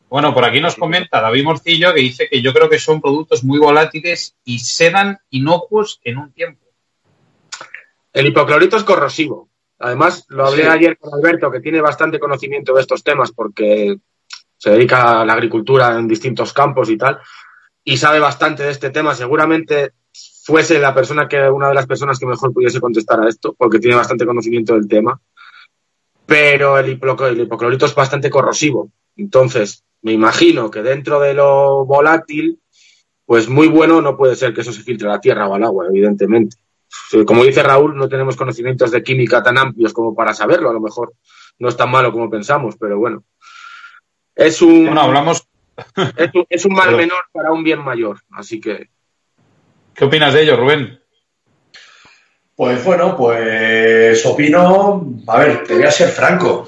[0.09, 3.43] Bueno, por aquí nos comenta David Morcillo que dice que yo creo que son productos
[3.45, 6.61] muy volátiles y sedan inocuos en un tiempo.
[8.13, 9.49] El hipoclorito es corrosivo.
[9.79, 10.69] Además, lo hablé Sí.
[10.69, 13.97] ayer con Alberto, que tiene bastante conocimiento de estos temas porque
[14.63, 17.19] se dedica a la agricultura en distintos campos y tal,
[17.83, 19.13] y sabe bastante de este tema.
[19.13, 19.91] Seguramente
[20.45, 23.81] fuese la persona que, una de las personas que mejor pudiese contestar a esto, porque
[23.81, 25.21] tiene bastante conocimiento del tema.
[26.27, 28.93] Pero el, el hipoclorito es bastante corrosivo.
[29.17, 32.61] Entonces, me imagino que dentro de lo volátil,
[33.27, 35.65] pues muy bueno no puede ser que eso se filtre a la tierra o al
[35.65, 36.57] agua, evidentemente.
[37.27, 40.71] Como dice Raúl, no tenemos conocimientos de química tan amplios como para saberlo.
[40.71, 41.15] A lo mejor
[41.59, 43.25] no es tan malo como pensamos, pero bueno.
[44.47, 45.47] Es un, Bueno, hablamos.
[46.17, 48.19] es un, es un mal Pero- menor para un bien mayor.
[48.33, 48.89] Así que
[49.95, 51.01] ¿Qué opinas de ello, Rubén?
[52.57, 56.67] Pues bueno, pues opino, a ver, te voy a ser franco.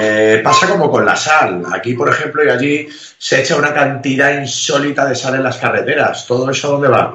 [0.00, 1.62] Eh, pasa como con la sal.
[1.72, 2.88] Aquí, por ejemplo, y allí
[3.18, 6.26] se echa una cantidad insólita de sal en las carreteras.
[6.26, 7.12] ¿Todo eso dónde va?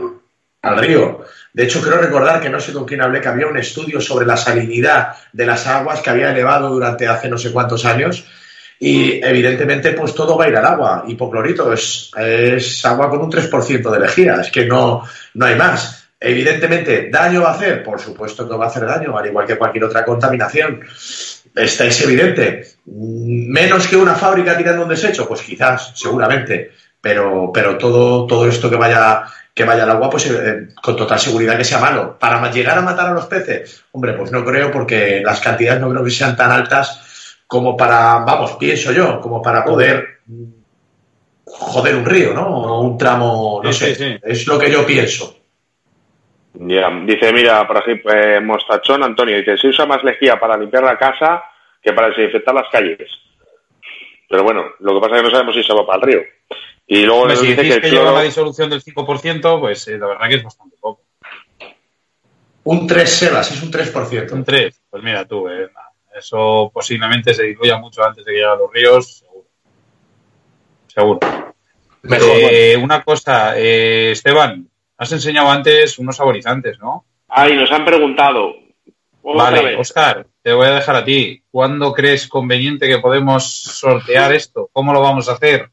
[0.61, 1.23] Al río.
[1.53, 4.25] De hecho, creo recordar que no sé con quién hablé, que había un estudio sobre
[4.25, 8.25] la salinidad de las aguas que había elevado durante hace no sé cuántos años.
[8.79, 11.03] Y evidentemente, pues todo va a ir al agua.
[11.05, 14.35] Hipoclorito es, es agua con un 3% de lejía.
[14.35, 15.03] Es que no,
[15.33, 16.07] no hay más.
[16.17, 17.83] Evidentemente, ¿daño va a hacer?
[17.83, 20.81] Por supuesto que va a hacer daño, al igual que cualquier otra contaminación.
[21.55, 22.67] Esta es evidente.
[22.85, 26.71] Menos que una fábrica tirando un desecho, pues quizás, seguramente.
[27.01, 29.23] Pero, pero todo, todo esto que vaya,
[29.53, 32.17] que vaya al agua, pues eh, con total seguridad que sea malo.
[32.17, 35.89] Para llegar a matar a los peces, hombre, pues no creo, porque las cantidades no
[35.89, 37.08] creo que sean tan altas
[37.49, 40.19] como para, vamos, pienso yo, como para poder
[41.45, 42.45] joder un río, ¿no?
[42.47, 43.95] O un tramo, no Sí, sé.
[43.95, 44.19] sí, sí.
[44.21, 45.35] Es lo que yo pienso.
[46.53, 50.83] Ya, Dice, mira, por ejemplo, eh, Mostachón Antonio, dice, se usa más lejía para limpiar
[50.83, 51.43] la casa
[51.81, 53.09] que para desinfectar las calles.
[54.29, 56.21] Pero bueno, lo que pasa es que no sabemos si se va para el río.
[56.85, 58.15] Y luego nos si dice que el que lleva cloro...
[58.17, 61.01] una disolución del 5%, pues eh, la verdad que es bastante poco.
[62.65, 64.31] Un 3 Sebas, es un 3%.
[64.33, 65.67] Un 3, pues mira tú, eh,
[66.19, 69.47] eso posiblemente se diluya mucho antes de que lleguen a los ríos, seguro.
[70.87, 71.19] Seguro.
[72.03, 72.29] mejor.
[72.51, 77.05] Eh, una cosa, eh, Esteban, has enseñado antes unos saborizantes, ¿no?
[77.27, 78.55] Ay, nos han preguntado.
[79.23, 79.75] Vale.
[79.75, 81.43] Oscar, te voy a dejar a ti.
[81.51, 84.69] ¿Cuándo crees conveniente que podemos sortear esto?
[84.71, 85.69] ¿Cómo lo vamos a hacer?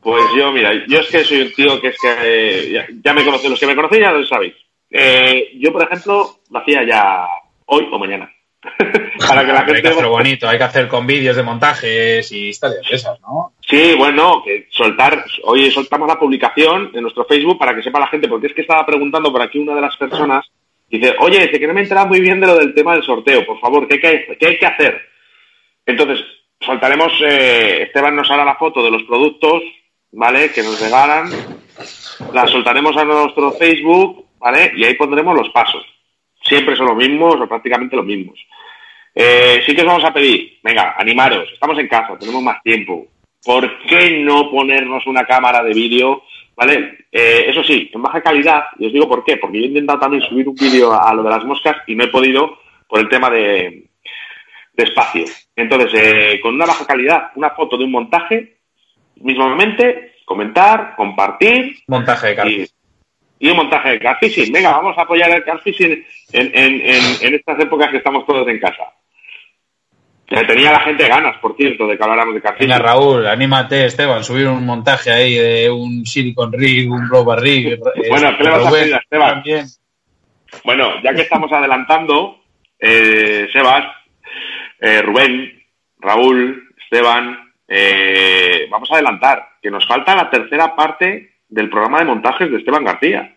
[0.00, 3.12] Pues yo, mira, yo es que soy un tío que es que eh, ya, ya
[3.12, 4.54] me conocéis, los que me conocéis ya lo sabéis.
[4.90, 7.26] Eh, yo, por ejemplo, lo hacía ya
[7.66, 8.30] hoy o mañana.
[9.28, 9.88] Para que la Hay que gente...
[9.88, 13.52] hacerlo bonito, hay que hacer con vídeos de montajes y historias de esas, ¿no?
[13.60, 18.08] Sí, bueno, que soltar, hoy soltamos la publicación en nuestro Facebook para que sepa la
[18.08, 20.46] gente, porque es que estaba preguntando por aquí una de las personas,
[20.88, 23.02] dice, oye, dice que no me he enterado muy bien de lo del tema del
[23.02, 25.00] sorteo, por favor, ¿qué hay que, qué hay que hacer?
[25.86, 26.24] Entonces,
[26.60, 29.62] soltaremos, eh, Esteban nos hará la foto de los productos,
[30.12, 30.50] ¿vale?
[30.52, 31.30] Que nos regalan,
[32.32, 34.72] la soltaremos a nuestro Facebook, ¿vale?
[34.76, 35.84] Y ahí pondremos los pasos.
[36.46, 38.38] Siempre son los mismos o prácticamente los mismos.
[39.14, 43.06] Eh, sí que os vamos a pedir, venga, animaros, estamos en casa, tenemos más tiempo.
[43.44, 46.22] ¿Por qué no ponernos una cámara de vídeo?
[46.54, 47.06] ¿Vale?
[47.12, 50.00] Eh, eso sí, en baja calidad, y os digo por qué, porque yo he intentado
[50.00, 53.00] también subir un vídeo a, a lo de las moscas y no he podido por
[53.00, 53.88] el tema de,
[54.72, 55.24] de espacio.
[55.54, 58.58] Entonces, eh, con una baja calidad, una foto de un montaje,
[59.16, 62.75] mismamente, comentar, compartir Montaje de cartas.
[63.38, 64.52] Y un montaje de carfishing.
[64.52, 68.46] Venga, vamos a apoyar el carfishing en, en, en, en estas épocas que estamos todos
[68.48, 68.84] en casa.
[70.26, 72.68] Que tenía la gente ganas, por cierto, de que habláramos de carfishing.
[72.68, 77.74] Venga, Raúl, anímate, Esteban, subir un montaje ahí de un Silicon Rig, un Global Rig.
[77.74, 79.34] eh, Bueno, ¿qué le vas a pedir a Esteban?
[79.34, 79.66] También.
[80.64, 82.40] Bueno, ya que estamos adelantando,
[82.78, 83.84] eh, Sebas,
[84.80, 85.62] eh, Rubén,
[85.98, 92.04] Raúl, Esteban, eh, vamos a adelantar, que nos falta la tercera parte del programa de
[92.06, 93.36] montajes de Esteban García.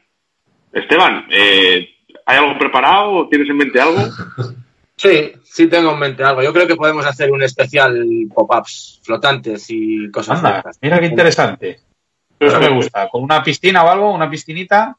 [0.73, 1.89] Esteban, eh,
[2.25, 3.27] ¿hay algo preparado?
[3.29, 3.99] ¿Tienes en mente algo?
[5.01, 6.43] Sí, sí tengo en mente algo.
[6.43, 8.05] Yo creo que podemos hacer un especial
[8.35, 10.79] pop-ups flotantes y cosas de Anda, estas.
[10.81, 11.79] mira qué interesante.
[12.37, 13.07] Eso me gusta.
[13.07, 14.11] ¿Con una piscina o algo?
[14.13, 14.97] ¿Una piscinita?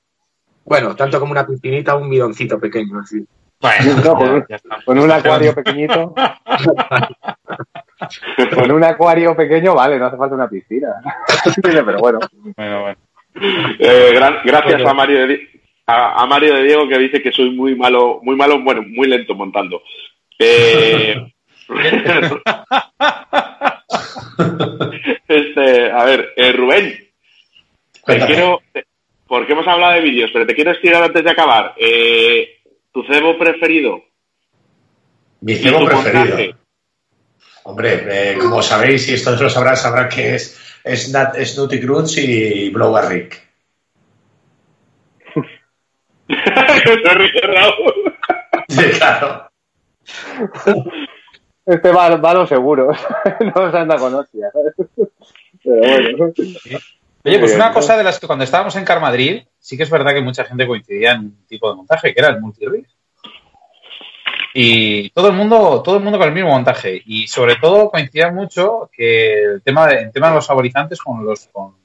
[0.65, 3.27] Bueno, tanto como una piscinita un bidoncito pequeño, así.
[3.61, 4.79] Bueno, No, con, un- ya está.
[4.87, 6.15] con un acuario pequeñito.
[8.55, 10.88] con un acuario pequeño, vale, no hace falta una piscina.
[11.62, 12.18] Pero bueno.
[12.57, 12.98] Bueno, bueno.
[13.78, 15.48] Eh, gra- gracias a Mario, de,
[15.86, 19.09] a, a Mario de Diego que dice que soy muy malo, muy malo, bueno, muy
[19.09, 19.82] lento montando.
[20.38, 21.16] Eh,
[25.28, 27.09] este, a ver, eh, Rubén,
[28.07, 28.84] te quiero, te-
[29.26, 31.74] porque hemos hablado de vídeos, pero te quiero estirar antes de acabar.
[31.78, 32.57] Eh,
[32.92, 34.03] ¿Tu cebo preferido?
[35.42, 36.24] Mi cebo preferido.
[36.24, 36.55] montaje?
[37.71, 41.79] Hombre, eh, como sabéis, y esto lo sabrán, sabrán que es, es, Nat- es Nutty
[41.79, 43.41] Grunts y Blower Rick.
[46.29, 48.14] Se ríe Raúl.
[48.68, 49.51] Sí, claro.
[51.66, 52.97] Este va, va a los seguros.
[53.55, 54.53] no se anda con hostias.
[55.62, 56.33] Pero bueno.
[57.23, 59.91] Oye, pues una cosa de las que cuando estábamos en Car Madrid, sí que es
[59.91, 62.64] verdad que mucha gente coincidía en un tipo de montaje, que era el multi
[64.53, 67.01] Y todo el mundo, todo el mundo con el mismo montaje.
[67.05, 71.24] Y sobre todo coincidía mucho que el tema de, el tema de los saborizantes con
[71.24, 71.78] los con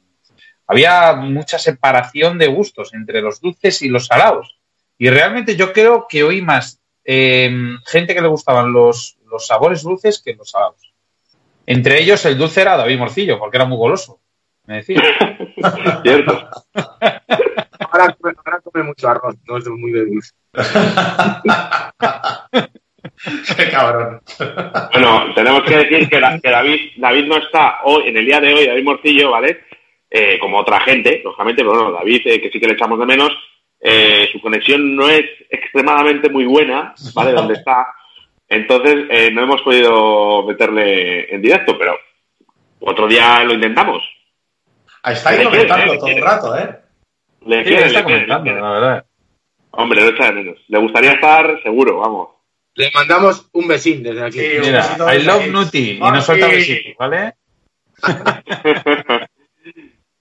[0.68, 4.58] había mucha separación de gustos entre los dulces y los salados.
[4.98, 7.52] Y realmente yo creo que oí más eh,
[7.86, 10.94] gente que le gustaban los, los sabores dulces que los salados.
[11.68, 14.20] Entre ellos el dulce era David Morcillo, porque era muy goloso.
[14.66, 15.02] Me decía.
[16.04, 16.50] Cierto.
[17.80, 20.32] Ahora, come- ahora come mucho arroz, no es muy de dulce.
[23.58, 24.22] Qué cabrón.
[24.92, 28.40] Bueno, tenemos que decir que, la- que David, David no está hoy, en el día
[28.40, 29.62] de hoy, David Morcillo, ¿vale?
[30.10, 33.06] Eh, como otra gente, lógicamente, pero bueno, David, eh, que sí que le echamos de
[33.06, 33.32] menos,
[33.80, 37.32] eh, su conexión no es extremadamente muy buena, ¿vale?
[37.34, 37.88] Donde está.
[38.48, 41.98] Entonces, eh, no hemos podido meterle en directo, pero
[42.80, 44.02] otro día lo intentamos.
[45.30, 46.70] Ahí comentando le todo el rato, ¿eh?
[47.46, 48.62] Le Sí, quiere, está le quiere, le comentando, quiere.
[48.62, 49.06] la verdad.
[49.72, 50.58] Hombre, lo echa de menos.
[50.68, 52.30] Le gustaría estar seguro, vamos.
[52.76, 54.40] Le mandamos un besín desde aquí.
[54.40, 55.48] Sí, Mira, I love.
[55.48, 56.56] Nutty y Ah, nos suelta sí.
[56.56, 57.34] besitos, ¿vale?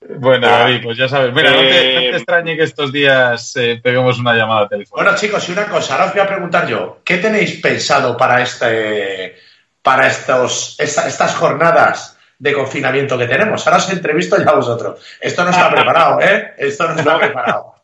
[0.06, 1.32] Bueno, David, pues ya sabes.
[1.32, 5.02] Mira, no, te, no te Eh, extrañe que estos días eh, peguemos una llamada telefónica.
[5.02, 8.42] Bueno, chicos, y una cosa, ahora os voy a preguntar yo, ¿qué tenéis pensado para
[8.42, 9.36] este
[9.80, 13.66] para estos esta- estas jornadas de confinamiento que tenemos?
[13.66, 15.00] Ahora os entrevisto ya a vosotros.
[15.20, 16.54] Esto no está preparado, ¿eh?
[16.58, 17.74] Esto no está preparado.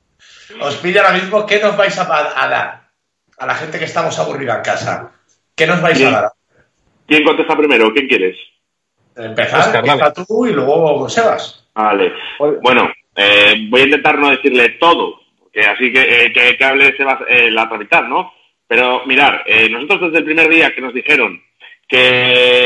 [0.61, 2.03] Os pillo ahora mismo, ¿qué nos vais a,
[2.43, 2.81] a dar
[3.39, 5.13] a la gente que estamos aburrida en casa?
[5.55, 6.33] ¿Qué nos vais a dar?
[7.07, 7.93] ¿Quién contesta primero?
[7.93, 8.37] ¿Quién quieres?
[9.17, 11.69] Empezar, Oscar, empieza tú y luego Sebas.
[11.75, 12.13] Vale.
[12.39, 16.97] Bueno, eh, voy a intentar no decirle todo, porque así que, eh, que, que hable
[16.97, 18.33] se va eh, la otra mitad, ¿no?
[18.67, 21.43] Pero mirar, eh, nosotros desde el primer día que nos dijeron
[21.89, 22.60] que,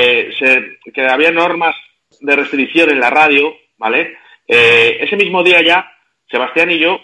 [0.92, 1.74] que había normas
[2.20, 4.16] de restricción en la radio, ¿vale?
[4.46, 5.90] Eh, ese mismo día ya,
[6.30, 7.00] Sebastián y yo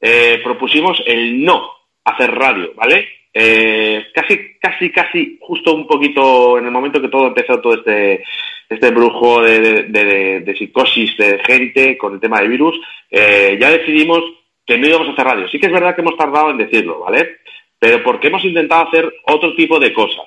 [0.00, 1.70] eh, propusimos el no
[2.04, 3.08] hacer radio, ¿vale?
[3.34, 8.22] Eh, casi, casi, casi, justo un poquito en el momento que todo empezó, todo este,
[8.68, 12.78] este brujo de, de- psicosis de gente con el tema de virus,
[13.10, 14.20] ya decidimos
[14.66, 15.48] que no íbamos a hacer radio.
[15.48, 17.38] Sí que es verdad que hemos tardado en decirlo, ¿vale?
[17.78, 20.26] Pero porque hemos intentado hacer otro tipo de cosas.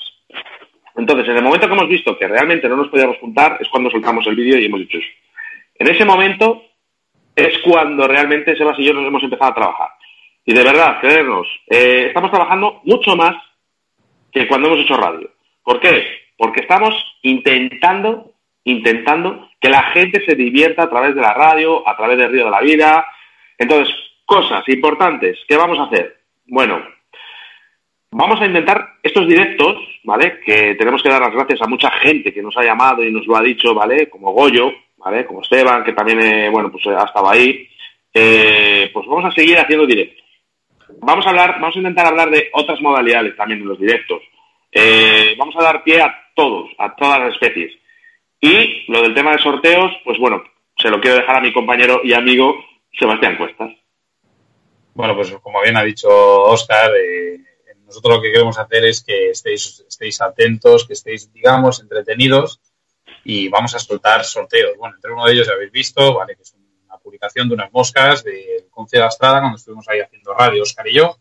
[0.98, 3.92] Entonces, en el momento que hemos visto que realmente no nos podíamos juntar, es cuando
[3.92, 5.08] soltamos el vídeo y hemos dicho eso.
[5.76, 6.64] En ese momento
[7.36, 9.90] es cuando realmente Sebas y yo nos hemos empezado a trabajar.
[10.46, 13.36] Y de verdad, creernos, eh, estamos trabajando mucho más
[14.32, 15.30] que cuando hemos hecho radio.
[15.64, 16.06] ¿Por qué?
[16.38, 16.94] Porque estamos
[17.24, 18.32] intentando,
[18.64, 22.46] intentando que la gente se divierta a través de la radio, a través del Río
[22.46, 23.06] de la Vida.
[23.58, 23.94] Entonces,
[24.26, 26.20] cosas importantes, ¿qué vamos a hacer?
[26.46, 26.82] Bueno,
[28.18, 30.40] vamos a intentar estos directos, ¿vale?
[30.40, 33.28] Que tenemos que dar las gracias a mucha gente que nos ha llamado y nos
[33.28, 34.10] lo ha dicho, ¿vale?
[34.10, 35.26] Como Goyo, ¿vale?
[35.26, 37.68] Como Esteban, que también, eh, bueno, pues eh, ha estado ahí.
[38.14, 40.24] Eh, pues vamos a seguir haciendo directos.
[41.02, 44.22] Vamos a hablar, vamos a intentar hablar de otras modalidades también en los directos.
[44.72, 47.74] Eh, vamos a dar pie a todos, a todas las especies.
[48.40, 50.42] Y lo del tema de sorteos, pues bueno,
[50.78, 52.56] se lo quiero dejar a mi compañero y amigo
[52.98, 53.72] Sebastián Cuestas.
[54.94, 57.40] Bueno, pues como bien ha dicho Oscar, eh,
[57.96, 62.60] nosotros lo que queremos hacer es que estéis, estéis atentos, que estéis, digamos, entretenidos
[63.24, 64.78] y vamos a soltar sorteos.
[64.78, 66.36] Bueno, entre uno de ellos ya habéis visto, ¿vale?
[66.36, 66.54] Que es
[66.86, 70.86] una publicación de unas moscas del Conce de Astrada cuando estuvimos ahí haciendo radio, Oscar
[70.90, 71.18] y yo.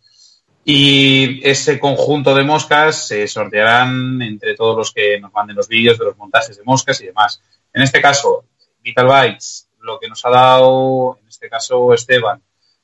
[0.65, 5.97] Y ese conjunto de moscas se sortearán entre todos los que nos manden los vídeos
[5.97, 7.41] de los montajes de moscas y demás.
[7.73, 8.47] En este caso,
[8.83, 12.43] Vital Bytes, lo que nos ha dado, en este caso Esteban,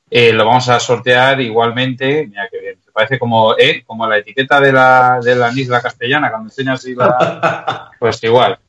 [0.09, 2.27] eh, lo vamos a sortear igualmente.
[2.27, 6.29] Mira que bien, parece como, eh, como la etiqueta de la, de la isla castellana,
[6.29, 7.89] cuando enseñas así la.
[7.99, 8.59] Pues igual.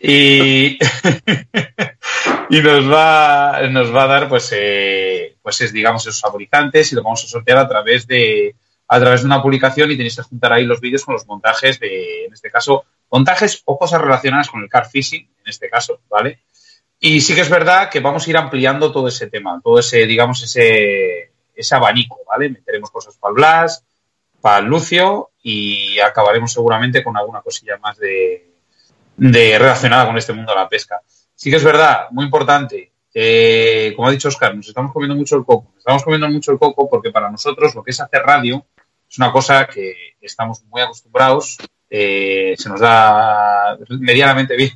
[0.00, 0.78] Y,
[2.48, 6.94] y nos va, nos va a dar, pues, eh, pues es, digamos, esos saborizantes y
[6.94, 8.56] lo vamos a sortear a través de
[8.88, 11.80] a través de una publicación y tenéis que juntar ahí los vídeos con los montajes
[11.80, 16.00] de, en este caso, montajes o cosas relacionadas con el car fishing, en este caso,
[16.10, 16.40] ¿vale?
[16.98, 20.06] Y sí que es verdad que vamos a ir ampliando todo ese tema, todo ese,
[20.06, 21.31] digamos, ese,
[21.62, 22.50] ese abanico, ¿vale?
[22.50, 23.84] Meteremos cosas para el Blas,
[24.40, 28.50] para el Lucio y acabaremos seguramente con alguna cosilla más de,
[29.16, 31.00] relacionada con este mundo de la pesca.
[31.34, 32.92] Sí que es verdad, muy importante,
[33.96, 35.70] como ha dicho Oscar, nos estamos comiendo mucho el coco.
[35.70, 38.64] Nos estamos comiendo mucho el coco porque para nosotros lo que es hacer radio
[39.12, 41.58] es una cosa que estamos muy acostumbrados,
[41.90, 44.72] eh, se nos da medianamente bien,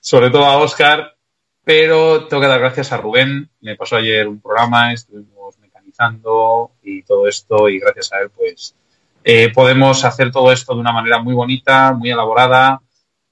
[0.00, 1.16] sobre todo a Oscar,
[1.64, 3.50] pero tengo que dar gracias a Rubén.
[3.60, 4.92] Me pasó ayer un programa,
[6.82, 8.74] y todo esto, y gracias a él, pues
[9.24, 12.80] eh, podemos hacer todo esto de una manera muy bonita, muy elaborada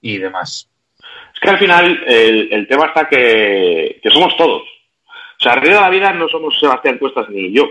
[0.00, 0.68] y demás.
[1.34, 4.62] Es que al final el, el tema está que, somos todos.
[4.62, 7.64] O sea, Río de la Vida no somos Sebastián Cuestas ni yo.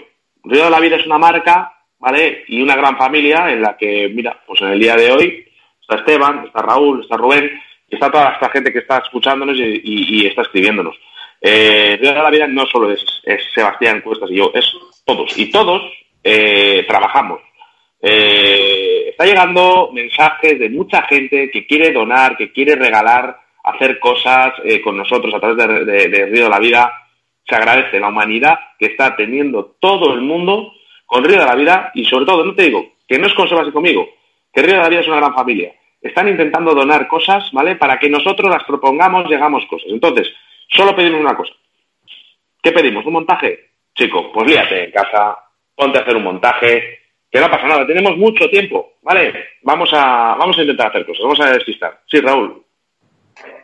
[0.43, 2.43] Río de la Vida es una marca, ¿vale?
[2.47, 5.45] Y una gran familia en la que, mira, pues en el día de hoy
[5.81, 7.51] está Esteban, está Raúl, está Rubén,
[7.89, 10.95] y está toda esta gente que está escuchándonos y está escribiéndonos.
[11.45, 13.03] Eh, la Vida no solo es,
[13.53, 14.65] Sebastián Cuestas y yo, es
[15.05, 15.37] todos.
[15.37, 15.81] Y todos
[16.23, 17.41] eh, trabajamos.
[18.01, 24.53] Eh, está llegando mensajes de mucha gente que quiere donar, que quiere regalar, hacer cosas
[24.63, 26.93] eh, con nosotros a través de, Río de la Vida.
[27.45, 30.71] Se agradece la humanidad que está teniendo todo el mundo
[31.05, 33.49] con Río de la Vida y sobre todo, no te digo, que no es con
[33.49, 34.07] Sebas y conmigo,
[34.53, 35.73] que Río de la Vida es una gran familia.
[36.01, 37.75] Están intentando donar cosas, ¿vale?
[37.75, 39.89] Para que nosotros las propongamos, llegamos cosas.
[39.91, 40.33] Entonces,
[40.69, 41.53] solo pedimos una cosa.
[42.61, 43.05] ¿Qué pedimos?
[43.05, 43.71] ¿Un montaje?
[43.93, 45.37] Chico, pues líate en casa,
[45.75, 46.99] ponte a hacer un montaje,
[47.29, 49.33] que no pasa nada, tenemos mucho tiempo, ¿vale?
[49.63, 52.01] Vamos a, vamos a intentar hacer cosas, vamos a despistar.
[52.07, 52.63] Sí, Raúl.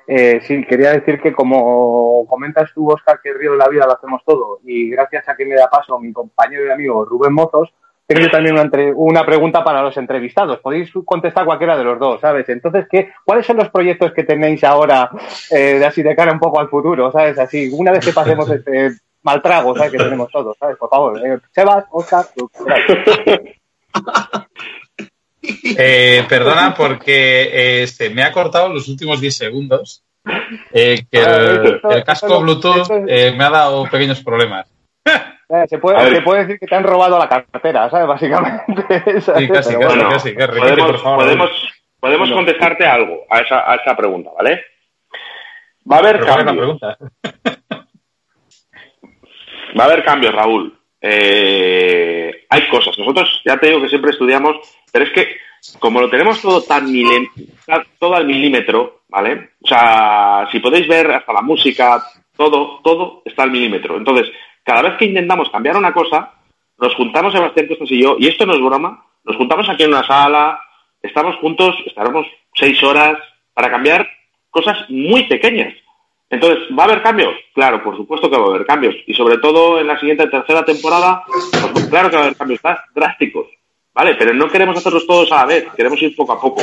[0.08, 3.86] Eh, sí, quería decir que como comentas tú, Oscar, que el Río de la Vida
[3.86, 7.34] lo hacemos todo, y gracias a que me da paso mi compañero y amigo Rubén
[7.34, 7.70] Mozos,
[8.10, 10.57] tengo yo también una, entre, una, pregunta para los entrevistados.
[10.62, 12.49] Podéis contestar cualquiera de los dos, ¿sabes?
[12.49, 15.12] Entonces, ¿qué, ¿cuáles son los proyectos que tenéis ahora
[15.51, 17.38] eh, de así de cara un poco al futuro, ¿sabes?
[17.38, 19.91] Así, una vez que pasemos este mal trago, ¿sabes?
[19.91, 20.76] Que tenemos todos, ¿sabes?
[20.78, 22.49] Por favor, eh, Sebas, Oscar, tú,
[25.78, 30.01] eh, perdona porque este, me ha cortado los últimos 10 segundos.
[30.74, 34.68] Eh, que el, el, casco Bluetooth eh, me ha dado pequeños problemas.
[35.68, 38.08] Se puede, se puede, decir que te han robado la cartera, ¿sabes?
[38.08, 39.22] Básicamente.
[39.22, 39.41] ¿sabes?
[39.41, 40.36] Sí, casi, casi, bueno, casi.
[40.36, 41.20] Que repite, podemos, por favor.
[41.24, 41.70] podemos,
[42.00, 44.64] podemos contestarte algo a esa, a esa pregunta, ¿vale?
[45.91, 46.80] Va a haber Pero ¿cuál es la cambios.
[46.80, 46.97] pregunta?
[49.80, 50.78] Va a haber cambios, Raúl.
[51.02, 52.97] Eh, hay cosas.
[52.97, 54.58] Nosotros ya te digo que siempre estudiamos,
[54.91, 55.38] pero es que
[55.80, 57.30] como lo tenemos todo tan milen-
[58.00, 59.52] todo al milímetro, ¿vale?
[59.64, 62.04] O sea, si podéis ver hasta la música,
[62.36, 63.97] todo, todo está al milímetro.
[63.97, 64.32] Entonces,
[64.64, 66.34] cada vez que intentamos cambiar una cosa,
[66.78, 69.89] nos juntamos Sebastián Costas y yo, y esto no es broma, nos juntamos aquí en
[69.89, 70.60] una sala,
[71.01, 73.18] estamos juntos, estaremos seis horas
[73.53, 74.07] para cambiar
[74.49, 75.74] cosas muy pequeñas.
[76.30, 77.34] Entonces, ¿va a haber cambios?
[77.55, 78.95] Claro, por supuesto que va a haber cambios.
[79.07, 81.24] Y sobre todo en la siguiente tercera temporada,
[81.74, 83.47] pues claro que va a haber cambios drás- drásticos.
[83.93, 84.16] ¿Vale?
[84.16, 86.62] Pero no queremos hacerlos todos a la vez, queremos ir poco a poco.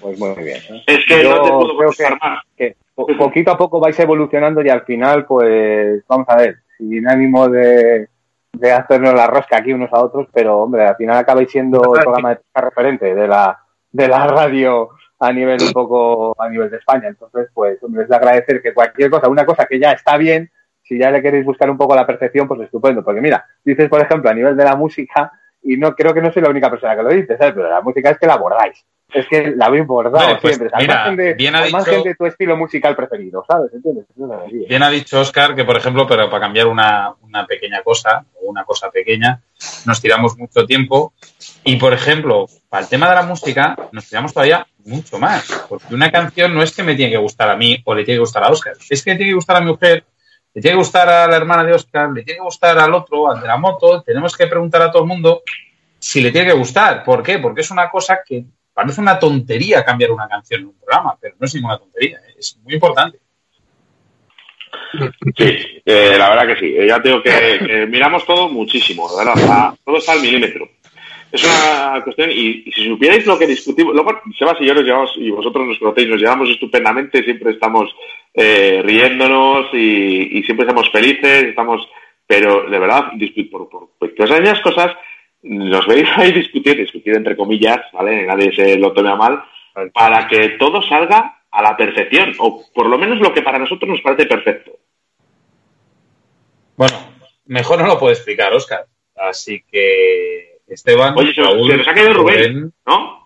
[0.00, 0.58] Pues muy bien.
[0.70, 0.82] ¿eh?
[0.86, 2.42] Es que Yo no te puedo contestar más.
[2.56, 2.74] que
[3.06, 7.48] po- poquito a poco vais evolucionando y al final, pues, vamos a ver, sin ánimo
[7.48, 8.08] de,
[8.52, 12.02] de hacernos la rosca aquí unos a otros, pero hombre, al final acabáis siendo el
[12.02, 13.58] programa de pesca referente de la,
[13.92, 17.08] de la radio a nivel un poco, a nivel de España.
[17.08, 20.50] Entonces, pues, hombre, es de agradecer que cualquier cosa, una cosa que ya está bien,
[20.82, 23.04] si ya le queréis buscar un poco la perfección, pues estupendo.
[23.04, 25.30] Porque mira, dices, por ejemplo, a nivel de la música,
[25.62, 27.52] y no creo que no soy la única persona que lo dice, ¿sabes?
[27.54, 28.82] Pero la música es que la abordáis.
[29.12, 30.74] Es que la habéis bordado Vale, pues, siempre.
[30.76, 33.72] Al mira, margen de, bien ha al dicho- margen de tu estilo musical preferido, ¿sabes?
[33.74, 34.06] ¿Entiendes?
[34.68, 38.50] Bien ha dicho Oscar que, por ejemplo, pero para cambiar una, una pequeña cosa o
[38.50, 39.40] una cosa pequeña,
[39.86, 41.12] nos tiramos mucho tiempo.
[41.64, 45.66] Y, por ejemplo, para el tema de la música, nos tiramos todavía mucho más.
[45.68, 48.16] Porque una canción no es que me tiene que gustar a mí o le tiene
[48.16, 48.74] que gustar a Oscar.
[48.88, 50.04] Es que le tiene que gustar a mi mujer,
[50.54, 53.30] le tiene que gustar a la hermana de Oscar, le tiene que gustar al otro,
[53.30, 54.02] al de la moto.
[54.02, 55.42] Tenemos que preguntar a todo el mundo
[55.98, 57.04] si le tiene que gustar.
[57.04, 57.38] ¿Por qué?
[57.38, 61.34] Porque es una cosa que parece una tontería cambiar una canción en un programa, pero
[61.38, 62.18] no es ninguna tontería.
[62.18, 62.34] ¿eh?
[62.38, 63.18] Es muy importante.
[65.36, 66.74] Sí, eh, la verdad que sí.
[66.76, 69.74] Eh, Ya tengo que, que miramos todo muchísimo, ¿verdad?
[69.84, 70.68] Todo está al milímetro.
[71.32, 75.12] Es una cuestión, y, si supierais lo que discutimos, luego Sebas y yo nos llevamos,
[75.16, 77.94] y vosotros nos conocéis, nos llevamos estupendamente, siempre estamos
[78.34, 81.88] riéndonos y, siempre estamos felices, estamos,
[82.26, 84.96] pero de verdad, discu- por, por pequeñas cosas,
[85.42, 88.24] nos veis ahí discutir, discutir entre comillas, ¿vale?
[88.26, 89.42] Nadie se lo tome a mal,
[89.94, 93.88] para que todo salga a la perfección, o por lo menos lo que para nosotros
[93.90, 94.72] nos parece perfecto.
[96.76, 96.96] Bueno,
[97.46, 98.86] mejor no lo puedo explicar, Oscar.
[99.16, 101.14] Así que, Esteban.
[101.16, 103.20] Oye, se, Raúl, se nos ha caído Rubén, ¿no?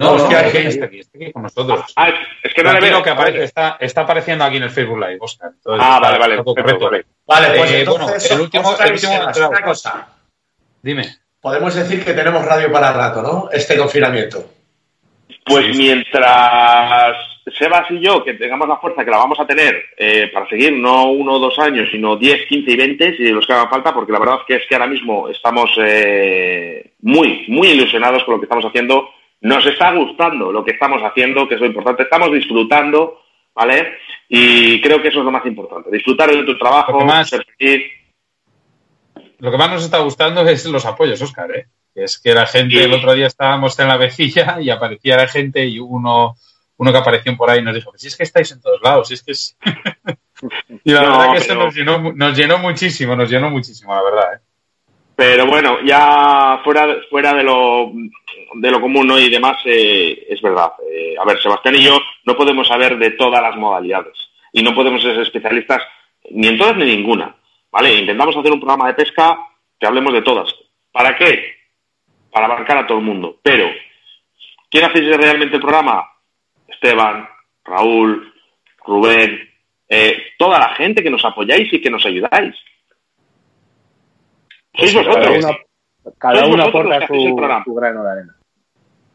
[0.00, 0.68] No, No, no, es que no.
[0.68, 1.92] está aquí, está aquí con nosotros.
[1.96, 2.12] Ah,
[2.42, 3.02] es que no le veo.
[3.02, 5.50] que aparece, está, está apareciendo aquí en el Facebook Live, Oscar.
[5.54, 6.36] Entonces, Ah, vale, vale.
[6.36, 6.84] perfecto, correcto.
[6.90, 7.06] vale.
[7.26, 10.08] Vale, pues Eh, bueno, el último- el último una cosa.
[10.82, 11.16] Dime.
[11.40, 13.48] Podemos decir que tenemos radio para rato, ¿no?
[13.52, 14.44] Este confinamiento.
[15.44, 17.16] Pues mientras
[17.56, 20.72] Sebas y yo, que tengamos la fuerza que la vamos a tener eh, para seguir
[20.74, 23.94] no uno o dos años, sino 10, 15 y 20, si los que hagan falta,
[23.94, 28.34] porque la verdad es que es que ahora mismo estamos eh, muy, muy ilusionados con
[28.34, 29.08] lo que estamos haciendo.
[29.40, 32.02] Nos está gustando lo que estamos haciendo, que es lo importante.
[32.02, 33.22] Estamos disfrutando,
[33.54, 33.94] ¿vale?
[34.28, 35.90] Y creo que eso es lo más importante.
[35.90, 37.84] Disfrutar de tu trabajo, más- ser feliz.
[39.38, 41.66] Lo que más nos está gustando es los apoyos, Oscar, ¿eh?
[41.94, 42.82] Es que la gente, Sí.
[42.84, 46.34] el otro día estábamos en la vecilla y aparecía la gente y uno,
[46.76, 49.14] uno que apareció por ahí nos dijo, si es que estáis en todos lados, si
[49.14, 49.56] es que es...
[50.84, 53.94] y la No, verdad que eso pero- nos llenó, nos llenó muchísimo, nos llenó muchísimo,
[53.94, 54.38] la verdad, ¿eh?
[55.16, 57.90] Pero bueno, ya fuera, de- fuera de, lo,
[58.54, 59.18] de lo común ¿no?
[59.18, 60.70] y demás, eh, es verdad.
[60.88, 64.14] Eh, a ver, Sebastián y yo no podemos saber de todas las modalidades
[64.52, 65.82] y no podemos ser especialistas
[66.30, 67.34] ni en todas ni ninguna.
[67.70, 67.94] ¿Vale?
[67.94, 69.38] Intentamos hacer un programa de pesca
[69.78, 70.54] que hablemos de todas.
[70.90, 71.56] ¿Para qué?
[72.30, 73.38] Para abarcar a todo el mundo.
[73.42, 73.68] Pero,
[74.70, 76.10] ¿quién hacéis realmente el programa?
[76.66, 77.28] Esteban,
[77.64, 78.32] Raúl,
[78.84, 79.48] Rubén,
[79.88, 82.54] eh, toda la gente que nos apoyáis y que nos ayudáis.
[84.74, 85.44] Sois Pues la vosotros.
[85.44, 85.58] Cada uno,
[86.18, 87.14] cada Sois uno aporta su,
[87.64, 88.36] su grano de arena.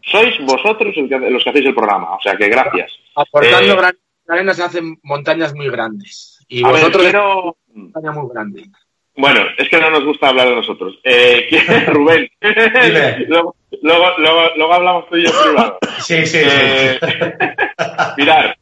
[0.02, 2.16] Sois vosotros los que hacéis el programa.
[2.16, 2.92] O sea que gracias.
[3.16, 3.94] Aportando Eh,
[4.26, 6.44] gran arena se hacen montañas muy grandes.
[6.48, 8.64] Y A ver, vosotros quiero- una montaña muy grande.
[9.16, 11.00] Bueno, es que no nos gusta hablar de nosotros.
[11.04, 12.30] Eh, ¿quién- Rubén.
[13.30, 15.78] Luego, luego, luego, luego hablamos tú y yo en privado.
[16.00, 17.08] Sí, sí, Eh, sí.
[18.18, 18.54] Mirad,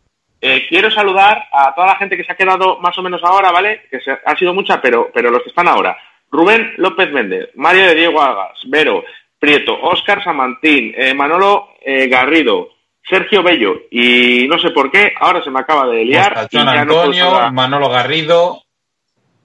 [0.41, 3.51] eh, quiero saludar a toda la gente que se ha quedado más o menos ahora,
[3.51, 3.81] ¿vale?
[3.89, 5.97] Que se- ha sido mucha, pero, pero los que están ahora.
[6.29, 9.03] Rubén López Méndez, Mario de Diego Agas, Vero,
[9.39, 12.69] Prieto, Óscar Samantín, eh, Manolo eh, Garrido,
[13.09, 16.33] Sergio Bello y no sé por qué, ahora se me acaba de liar.
[16.35, 17.51] no puedo Antonio, saludar.
[17.53, 18.61] Manolo Garrido,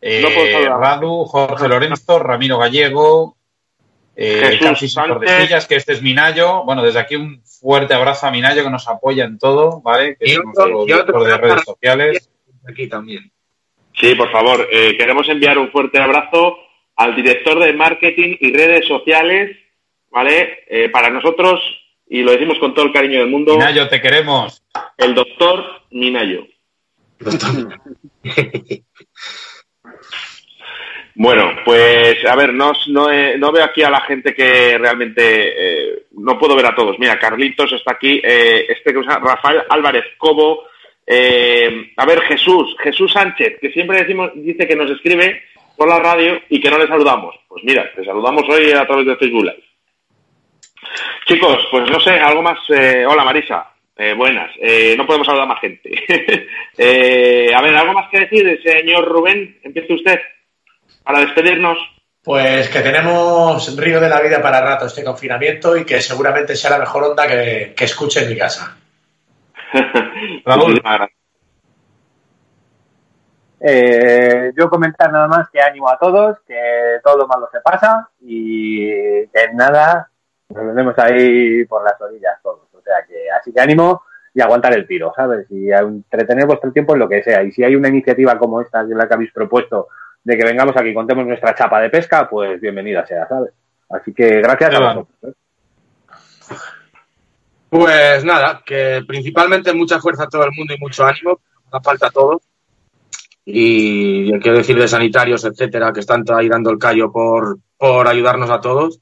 [0.01, 0.23] eh,
[0.69, 0.79] No.
[0.79, 3.37] Radu, Jorge Lorenzo, Ramiro Gallego,
[4.15, 5.67] eh, Jesús Sánchez.
[5.67, 6.65] Que este es Minayo.
[6.65, 10.17] Bueno, desde aquí un fuerte abrazo a Minayo que nos apoya en todo, ¿vale?
[10.17, 12.31] Que Y es otro- nuestro director de redes sociales.
[12.69, 13.31] Aquí también.
[13.95, 16.57] Sí, por favor, eh, queremos enviar un fuerte abrazo
[16.97, 19.57] al director de marketing y redes sociales,
[20.11, 20.61] ¿vale?
[20.69, 21.61] Eh, para nosotros,
[22.09, 24.63] y lo decimos con todo el cariño del mundo, Minayo, te queremos.
[24.99, 26.47] el doctor Minayo.
[31.19, 35.23] Bueno, pues a ver, no, no, eh, no veo aquí a la gente que realmente
[35.23, 36.99] eh, no puedo ver a todos.
[36.99, 40.65] Mira, Carlitos está aquí, eh, este que usa Rafael Álvarez Cobo,
[41.07, 45.43] eh, a ver, Jesús, Jesús Sánchez, que siempre decimos, dice que nos escribe
[45.77, 47.35] por la radio y que no le saludamos.
[47.49, 49.65] Pues mira, te saludamos hoy a través de Facebook Live.
[51.27, 52.59] Chicos, pues no sé, algo más.
[52.71, 54.51] eh, hola Marisa, eh, buenas.
[54.61, 55.91] Eh, no podemos saludar a más gente.
[56.79, 60.21] Eh, a ver, algo más que decir, señor Rubén, empiece usted
[61.03, 61.79] para despedirnos.
[62.23, 66.73] Pues que tenemos río de la vida para rato este confinamiento y que seguramente sea
[66.73, 68.77] la mejor onda que, que escuche en mi casa.
[70.45, 70.83] Raúl.
[73.61, 78.11] Eh, yo comentar nada más que ánimo a todos, que todo lo malo se pasa
[78.21, 80.11] y que en nada
[80.49, 82.69] nos vemos ahí por las orillas todos.
[82.73, 84.03] O sea que así que ánimo
[84.35, 85.47] y aguantar el tiro, ¿sabes?
[85.51, 87.43] Y entretener vuestro tiempo en lo que sea.
[87.43, 89.89] Y si hay una iniciativa como esta, que es la que habéis propuesto,
[90.23, 93.53] de que vengamos aquí y contemos nuestra chapa de pesca, pues bienvenida sea, ¿sabes?
[93.89, 95.09] Así que gracias a vosotros.
[95.23, 95.33] ¿eh?
[97.71, 101.41] Pues nada, que principalmente mucha fuerza a todo el mundo y mucho ánimo,
[101.73, 102.43] da falta a todos.
[103.45, 108.51] Y quiero decir de sanitarios, etcétera, que están ahí dando el callo por, por ayudarnos
[108.51, 109.01] a todos.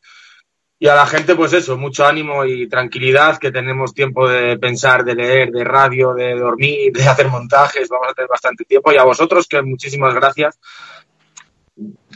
[0.84, 5.02] Y a la gente, pues eso, mucho ánimo y tranquilidad, que tenemos tiempo de pensar,
[5.02, 8.92] de leer, de radio, de dormir, de hacer montajes, vamos a tener bastante tiempo.
[8.92, 10.60] Y a vosotros, que muchísimas gracias.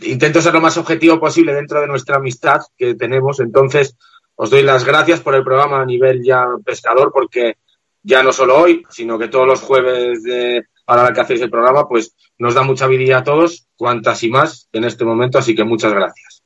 [0.02, 3.96] Intento ser lo más objetivo posible dentro de nuestra amistad que tenemos, entonces
[4.34, 7.56] os doy las gracias por el programa a nivel ya pescador, porque
[8.02, 11.40] ya no solo hoy, sino que todos los jueves de, a la hora que hacéis
[11.40, 15.38] el programa, pues nos da mucha vidilla a todos, cuantas y más en este momento,
[15.38, 16.37] así que muchas gracias.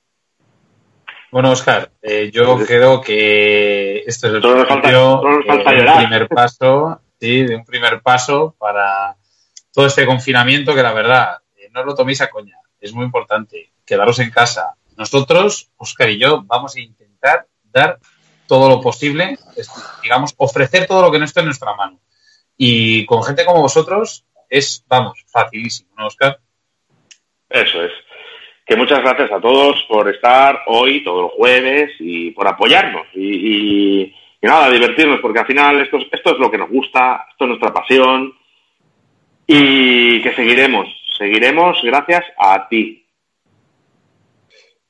[1.32, 7.00] Bueno, Oscar, eh, yo creo que esto es el Solo principio, falta eh, primer paso,
[7.18, 9.16] sí, de un primer paso para
[9.72, 13.72] todo este confinamiento que la verdad, eh, no lo toméis a coña, es muy importante,
[13.86, 14.74] quedaros en casa.
[14.98, 17.98] Nosotros, Oscar y yo, vamos a intentar dar
[18.46, 19.38] todo lo posible,
[20.02, 21.98] digamos, ofrecer todo lo que no esté en nuestra mano.
[22.58, 26.38] Y con gente como vosotros es, vamos, facilísimo, ¿no, Oscar?
[27.48, 27.92] Eso es.
[28.64, 33.06] Que muchas gracias a todos por estar hoy, todos los jueves, y por apoyarnos.
[33.14, 34.02] Y, y,
[34.40, 37.44] y nada, divertirnos, porque al final esto, es- esto es lo que nos gusta, esto
[37.44, 38.32] es nuestra pasión.
[39.46, 40.86] Y que seguiremos,
[41.18, 43.04] seguiremos gracias a ti.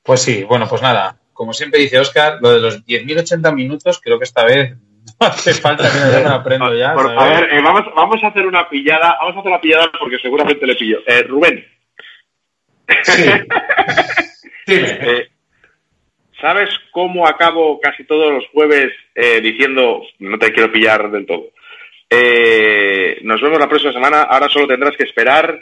[0.03, 1.17] Pues sí, bueno, pues nada.
[1.33, 4.75] Como siempre dice Oscar, lo de los 10.080 minutos, creo que esta vez
[5.19, 6.93] no hace falta que lo aprendo ya.
[6.93, 9.91] Por- a ver, eh, vamos, vamos a hacer una pillada, vamos a hacer una pillada
[9.99, 10.99] porque seguramente le pillo.
[11.07, 11.65] Eh, Rubén,
[13.03, 13.23] Sí.
[14.67, 14.89] Dime.
[15.01, 15.29] eh,
[16.39, 21.45] ¿sabes cómo acabo casi todos los jueves eh, diciendo no te quiero pillar del todo?
[22.09, 25.59] Eh, nos vemos la próxima semana, ahora solo tendrás que esperar.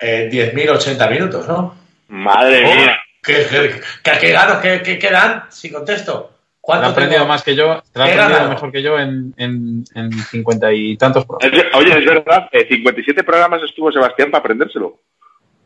[0.00, 1.74] Eh, 10.080 minutos, ¿no?
[2.08, 2.74] Madre Oh.
[2.74, 2.98] mía.
[3.22, 5.08] ¿Qué, qué, qué.
[5.50, 6.12] Si contesto.
[6.12, 7.28] Te lo ha ¿Cuánto aprendido tengo?
[7.28, 8.48] más que yo, te ha aprendido ganado.
[8.50, 11.58] mejor que yo en, en, en 50 y tantos programas.
[11.66, 14.98] Es- oye, es verdad, eh, 57 programas estuvo Sebastián para aprendérselo.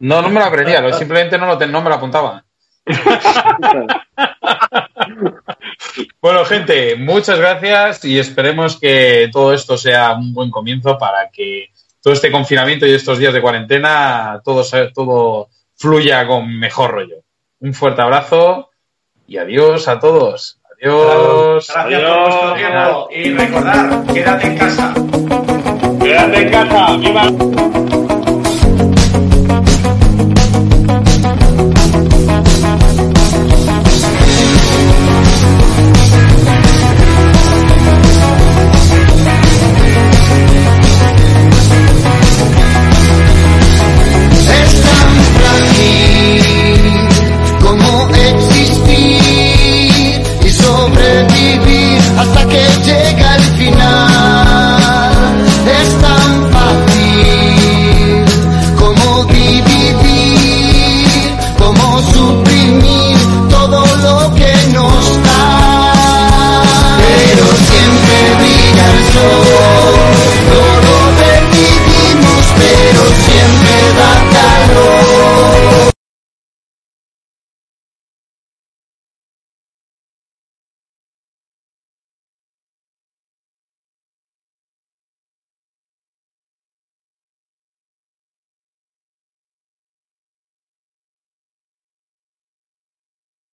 [0.00, 2.44] No, no me lo aprendía, lo- simplemente no, lo te- no me lo apuntaba.
[6.20, 11.66] Bueno, gente, muchas gracias y esperemos que todo esto sea un buen comienzo para que
[12.02, 17.16] todo este confinamiento y estos días de cuarentena todo, se- todo fluya con mejor rollo.
[17.60, 18.70] Un fuerte abrazo
[19.26, 20.60] y adiós a todos.
[20.80, 21.66] Adiós.
[21.74, 23.08] Gracias por vuestro tiempo.
[23.10, 24.94] Y recordar, quédate en casa.
[26.02, 28.07] Quédate en casa, viva.